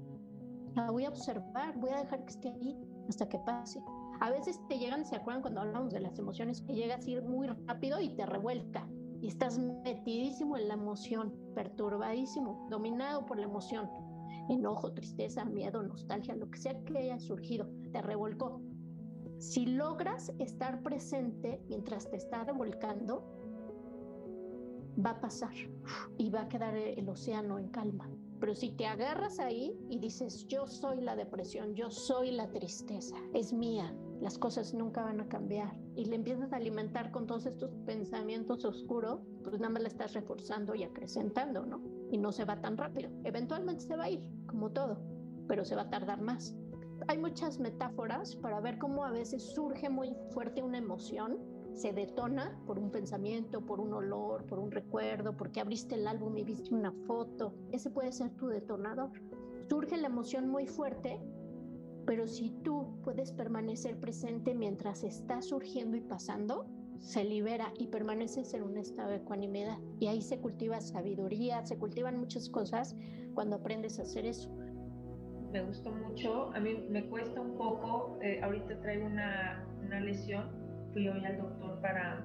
La 0.75 0.89
voy 0.89 1.05
a 1.05 1.09
observar, 1.09 1.77
voy 1.77 1.91
a 1.91 1.99
dejar 1.99 2.25
que 2.25 2.31
esté 2.31 2.49
ahí 2.49 2.75
hasta 3.07 3.29
que 3.29 3.37
pase. 3.39 3.79
A 4.21 4.31
veces 4.31 4.59
te 4.67 4.79
llegan, 4.79 5.05
¿se 5.05 5.15
acuerdan 5.15 5.41
cuando 5.41 5.61
hablamos 5.61 5.93
de 5.93 5.99
las 5.99 6.17
emociones? 6.17 6.61
Que 6.61 6.73
llegas 6.73 7.05
a 7.05 7.09
ir 7.09 7.23
muy 7.23 7.47
rápido 7.47 7.99
y 7.99 8.15
te 8.15 8.25
revuelca. 8.25 8.87
Y 9.21 9.27
estás 9.27 9.59
metidísimo 9.59 10.57
en 10.57 10.67
la 10.67 10.73
emoción, 10.73 11.33
perturbadísimo, 11.53 12.67
dominado 12.69 13.25
por 13.25 13.37
la 13.37 13.45
emoción. 13.45 13.89
Enojo, 14.49 14.93
tristeza, 14.93 15.45
miedo, 15.45 15.83
nostalgia, 15.83 16.35
lo 16.35 16.49
que 16.49 16.59
sea 16.59 16.83
que 16.83 16.97
haya 16.97 17.19
surgido, 17.19 17.69
te 17.91 18.01
revolcó. 18.01 18.61
Si 19.37 19.65
logras 19.65 20.33
estar 20.39 20.81
presente 20.81 21.61
mientras 21.67 22.09
te 22.09 22.17
está 22.17 22.43
revolcando, 22.43 23.23
va 25.03 25.11
a 25.11 25.21
pasar 25.21 25.53
y 26.17 26.29
va 26.29 26.41
a 26.41 26.47
quedar 26.47 26.75
el 26.75 27.07
océano 27.09 27.59
en 27.59 27.69
calma. 27.69 28.09
Pero 28.43 28.55
si 28.55 28.71
te 28.71 28.85
agarras 28.85 29.39
ahí 29.39 29.73
y 29.89 29.99
dices, 29.99 30.45
yo 30.47 30.67
soy 30.67 30.99
la 30.99 31.15
depresión, 31.15 31.75
yo 31.75 31.89
soy 31.89 32.29
la 32.31 32.51
tristeza, 32.51 33.15
es 33.33 33.53
mía, 33.53 33.95
las 34.19 34.37
cosas 34.37 34.73
nunca 34.73 35.01
van 35.01 35.21
a 35.21 35.29
cambiar. 35.29 35.73
Y 35.95 36.03
le 36.03 36.17
empiezas 36.17 36.51
a 36.51 36.57
alimentar 36.57 37.11
con 37.11 37.25
todos 37.25 37.45
estos 37.45 37.71
pensamientos 37.85 38.65
oscuros, 38.65 39.21
pues 39.45 39.61
nada 39.61 39.69
más 39.69 39.83
la 39.83 39.87
estás 39.87 40.11
reforzando 40.11 40.75
y 40.75 40.83
acrecentando, 40.83 41.65
¿no? 41.65 41.81
Y 42.11 42.17
no 42.17 42.33
se 42.33 42.43
va 42.43 42.59
tan 42.59 42.75
rápido. 42.75 43.09
Eventualmente 43.23 43.85
se 43.85 43.95
va 43.95 44.03
a 44.03 44.09
ir, 44.09 44.21
como 44.45 44.71
todo, 44.71 44.99
pero 45.47 45.63
se 45.63 45.77
va 45.77 45.83
a 45.83 45.89
tardar 45.89 46.19
más. 46.19 46.53
Hay 47.07 47.19
muchas 47.19 47.61
metáforas 47.61 48.35
para 48.35 48.59
ver 48.59 48.77
cómo 48.77 49.05
a 49.05 49.11
veces 49.11 49.53
surge 49.53 49.89
muy 49.89 50.17
fuerte 50.31 50.61
una 50.61 50.79
emoción, 50.79 51.39
se 51.73 51.93
detona 51.93 52.59
por 52.65 52.79
un 52.79 52.91
pensamiento, 52.91 53.65
por 53.65 53.79
un 53.79 53.93
olor, 53.93 54.45
por 54.45 54.59
un 54.59 54.71
recuerdo, 54.71 55.35
porque 55.35 55.59
abriste 55.59 55.95
el 55.95 56.07
álbum 56.07 56.37
y 56.37 56.43
viste 56.43 56.73
una 56.73 56.91
foto. 57.07 57.53
Ese 57.71 57.89
puede 57.89 58.11
ser 58.11 58.31
tu 58.31 58.47
detonador. 58.47 59.11
Surge 59.69 59.97
la 59.97 60.07
emoción 60.07 60.49
muy 60.49 60.67
fuerte 60.67 61.19
pero 62.05 62.27
si 62.27 62.49
tú 62.63 62.99
puedes 63.03 63.31
permanecer 63.31 63.97
presente 63.99 64.53
mientras 64.53 65.03
está 65.03 65.41
surgiendo 65.41 65.95
y 65.95 66.01
pasando, 66.01 66.65
se 66.99 67.23
libera 67.23 67.73
y 67.77 67.87
permaneces 67.87 68.53
en 68.53 68.63
un 68.63 68.77
estado 68.77 69.09
de 69.09 69.17
ecuanimidad. 69.17 69.77
Y 69.99 70.07
ahí 70.07 70.21
se 70.21 70.39
cultiva 70.39 70.81
sabiduría, 70.81 71.65
se 71.65 71.77
cultivan 71.77 72.17
muchas 72.17 72.49
cosas 72.49 72.95
cuando 73.33 73.57
aprendes 73.57 73.99
a 73.99 74.03
hacer 74.03 74.25
eso. 74.25 74.49
Me 75.51 75.63
gustó 75.63 75.91
mucho, 75.91 76.51
a 76.53 76.59
mí 76.59 76.87
me 76.89 77.07
cuesta 77.07 77.39
un 77.39 77.55
poco, 77.55 78.17
eh, 78.21 78.41
ahorita 78.41 78.81
traigo 78.81 79.05
una, 79.05 79.65
una 79.85 79.99
lesión, 79.99 80.49
fui 80.93 81.07
hoy 81.07 81.25
al 81.25 81.37
doctor 81.37 81.79
para, 81.81 82.23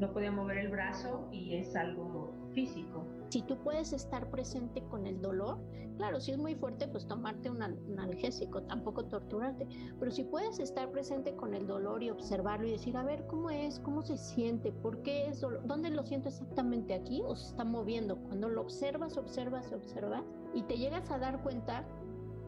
no 0.00 0.12
podía 0.12 0.32
mover 0.32 0.58
el 0.58 0.68
brazo 0.68 1.28
y 1.30 1.54
es 1.54 1.76
algo 1.76 2.32
físico. 2.54 3.04
Si 3.28 3.42
tú 3.42 3.58
puedes 3.58 3.92
estar 3.92 4.30
presente 4.30 4.82
con 4.84 5.06
el 5.06 5.20
dolor, 5.20 5.58
claro, 5.98 6.18
si 6.18 6.30
es 6.30 6.38
muy 6.38 6.54
fuerte, 6.54 6.88
pues 6.88 7.06
tomarte 7.06 7.50
un, 7.50 7.62
analgésico, 7.62 8.62
tampoco 8.62 9.04
torturarte, 9.04 9.66
pero 10.00 10.10
si 10.10 10.24
puedes 10.24 10.58
estar 10.58 10.90
presente 10.90 11.36
con 11.36 11.54
el 11.54 11.66
dolor 11.66 12.02
y 12.02 12.10
observarlo 12.10 12.66
y 12.66 12.72
decir, 12.72 12.96
a 12.96 13.02
ver, 13.02 13.26
¿cómo 13.26 13.50
es? 13.50 13.80
¿Cómo 13.80 14.02
se 14.02 14.16
siente? 14.16 14.72
¿Por 14.72 15.02
qué 15.02 15.26
es 15.26 15.40
dolor? 15.40 15.66
¿Dónde 15.66 15.90
lo 15.90 16.04
siento 16.04 16.28
exactamente 16.28 16.94
aquí 16.94 17.22
o 17.24 17.36
se 17.36 17.48
está 17.48 17.64
moviendo? 17.64 18.16
Cuando 18.16 18.48
lo 18.48 18.62
observas, 18.62 19.18
observas, 19.18 19.70
observas 19.72 20.24
y 20.54 20.62
te 20.62 20.78
llegas 20.78 21.10
a 21.10 21.18
dar 21.18 21.42
cuenta 21.42 21.84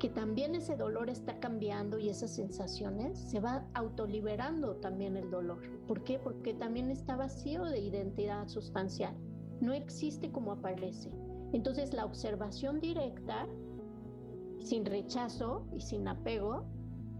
que 0.01 0.09
también 0.09 0.57
ese 0.57 0.75
dolor 0.77 1.09
está 1.09 1.39
cambiando 1.39 1.99
y 1.99 2.09
esas 2.09 2.35
sensaciones 2.35 3.19
se 3.19 3.39
va 3.39 3.69
autoliberando 3.75 4.75
también 4.77 5.17
el 5.17 5.31
dolor. 5.31 5.61
¿Por 5.87 6.03
qué? 6.03 6.19
Porque 6.19 6.55
también 6.55 6.91
está 6.91 7.15
vacío 7.15 7.65
de 7.65 7.79
identidad 7.79 8.49
sustancial 8.49 9.15
no 9.61 9.73
existe 9.73 10.33
como 10.33 10.53
aparece. 10.53 11.11
Entonces 11.53 11.93
la 11.93 12.05
observación 12.05 12.81
directa, 12.81 13.47
sin 14.59 14.85
rechazo 14.85 15.67
y 15.73 15.81
sin 15.81 16.09
apego, 16.09 16.65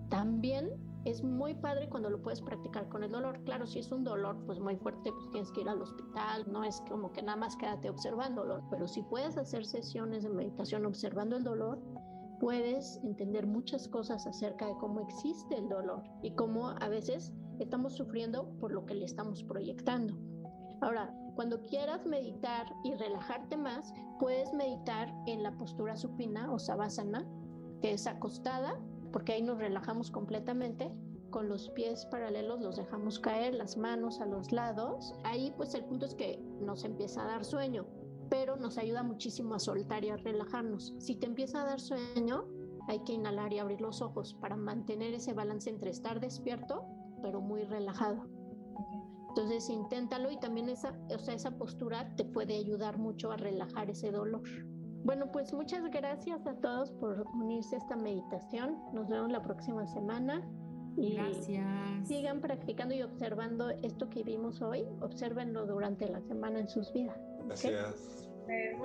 también 0.09 0.71
es 1.05 1.23
muy 1.23 1.55
padre 1.55 1.89
cuando 1.89 2.11
lo 2.11 2.21
puedes 2.21 2.43
practicar 2.43 2.89
con 2.89 3.03
el 3.05 3.11
dolor. 3.11 3.43
Claro, 3.45 3.67
si 3.67 3.79
es 3.79 3.91
un 3.91 4.05
dolor 4.05 4.37
pues 4.45 4.61
muy 4.61 4.77
fuerte, 4.77 5.11
pues 5.13 5.31
tienes 5.31 5.51
que 5.53 5.63
ir 5.63 5.69
al 5.69 5.81
hospital, 5.81 6.51
no 6.51 6.65
es 6.65 6.81
como 6.89 7.13
que 7.13 7.23
nada 7.23 7.37
más 7.37 7.57
quédate 7.57 7.89
observándolo, 7.89 8.63
pero 8.71 8.87
si 8.87 9.03
puedes 9.03 9.37
hacer 9.37 9.65
sesiones 9.65 10.25
de 10.25 10.31
meditación 10.31 10.85
observando 10.85 11.37
el 11.37 11.45
dolor, 11.45 11.81
puedes 12.41 12.99
entender 13.05 13.47
muchas 13.47 13.87
cosas 13.87 14.27
acerca 14.27 14.67
de 14.67 14.77
cómo 14.79 15.01
existe 15.01 15.57
el 15.57 15.69
dolor 15.69 16.03
y 16.23 16.33
cómo 16.33 16.71
a 16.71 16.89
veces 16.89 17.33
estamos 17.59 17.95
sufriendo 17.95 18.49
por 18.59 18.73
lo 18.73 18.87
que 18.87 18.95
le 18.95 19.05
estamos 19.05 19.45
proyectando. 19.45 20.17
Ahora, 20.81 21.15
cuando 21.37 21.61
quieras 21.63 22.07
meditar 22.07 22.67
y 22.83 22.95
relajarte 22.95 23.59
más, 23.59 23.93
puedes 24.19 24.53
meditar 24.55 25.15
en 25.27 25.43
la 25.43 25.53
postura 25.53 25.97
supina 25.97 26.51
o 26.51 26.59
savasana, 26.59 27.27
que 27.83 27.93
es 27.93 28.07
acostada, 28.07 28.81
porque 29.13 29.35
ahí 29.35 29.43
nos 29.43 29.59
relajamos 29.59 30.11
completamente. 30.11 30.91
Con 31.29 31.49
los 31.49 31.69
pies 31.71 32.07
paralelos 32.07 32.61
los 32.61 32.77
dejamos 32.77 33.21
caer, 33.21 33.55
las 33.55 33.77
manos 33.77 34.21
a 34.21 34.27
los 34.27 34.51
lados. 34.51 35.15
Ahí 35.25 35.53
pues 35.57 35.75
el 35.75 35.85
punto 35.85 36.07
es 36.07 36.15
que 36.15 36.43
nos 36.61 36.85
empieza 36.85 37.23
a 37.23 37.27
dar 37.27 37.45
sueño, 37.45 37.87
pero 38.31 38.57
nos 38.57 38.79
ayuda 38.79 39.03
muchísimo 39.03 39.55
a 39.55 39.59
soltar 39.59 40.05
y 40.05 40.11
a 40.11 40.17
relajarnos. 40.17 40.95
Si 40.99 41.17
te 41.17 41.27
empieza 41.27 41.61
a 41.61 41.67
dar 41.67 41.81
sueño, 41.81 42.45
hay 42.89 43.01
que 43.01 43.13
inhalar 43.13 43.53
y 43.53 43.59
abrir 43.59 43.81
los 43.81 44.01
ojos 44.01 44.35
para 44.35 44.57
mantener 44.57 45.13
ese 45.13 45.35
balance 45.35 45.69
entre 45.69 45.91
estar 45.91 46.21
despierto, 46.21 46.87
pero 47.21 47.41
muy 47.41 47.65
relajado. 47.65 48.27
Entonces 49.29 49.69
inténtalo 49.69 50.31
y 50.31 50.39
también 50.39 50.69
esa, 50.69 50.93
o 51.15 51.19
sea, 51.19 51.35
esa 51.35 51.57
postura 51.57 52.15
te 52.17 52.25
puede 52.25 52.57
ayudar 52.57 52.99
mucho 52.99 53.31
a 53.31 53.37
relajar 53.37 53.91
ese 53.91 54.11
dolor. 54.11 54.43
Bueno, 55.05 55.31
pues 55.33 55.53
muchas 55.53 55.89
gracias 55.91 56.47
a 56.47 56.55
todos 56.55 56.91
por 56.93 57.27
unirse 57.35 57.77
a 57.77 57.79
esta 57.79 57.97
meditación. 57.97 58.77
Nos 58.93 59.09
vemos 59.09 59.31
la 59.31 59.43
próxima 59.43 59.87
semana. 59.87 60.47
Y 60.97 61.15
gracias. 61.15 62.09
Sigan 62.09 62.41
practicando 62.41 62.95
y 62.95 63.03
observando 63.03 63.71
esto 63.83 64.11
que 64.11 64.25
vimos 64.25 64.61
hoy. 64.61 64.85
Obsérvenlo 65.01 65.65
durante 65.67 66.09
la 66.09 66.21
semana 66.23 66.61
en 66.61 66.69
sus 66.69 66.93
vidas. 66.93 67.19
Gracias. 67.47 68.29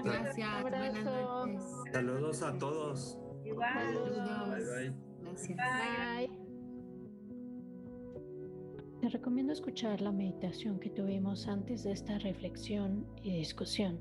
gracias. 0.03 0.61
Buenas 0.61 1.03
noches. 1.03 1.63
Saludos 1.91 2.41
a 2.41 2.57
todos. 2.57 3.17
Igual. 3.43 3.73
Saludos. 3.73 4.49
Bye, 4.49 4.89
bye. 4.89 4.93
Gracias. 5.21 5.57
Bye. 5.57 6.45
Te 9.01 9.09
recomiendo 9.09 9.53
escuchar 9.53 10.01
la 10.01 10.11
meditación 10.11 10.79
que 10.79 10.89
tuvimos 10.89 11.47
antes 11.47 11.83
de 11.83 11.91
esta 11.91 12.17
reflexión 12.19 13.05
y 13.21 13.37
discusión 13.37 13.99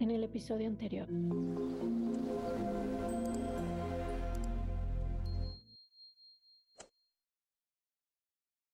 en 0.00 0.10
el 0.10 0.24
episodio 0.24 0.66
anterior. 0.66 1.08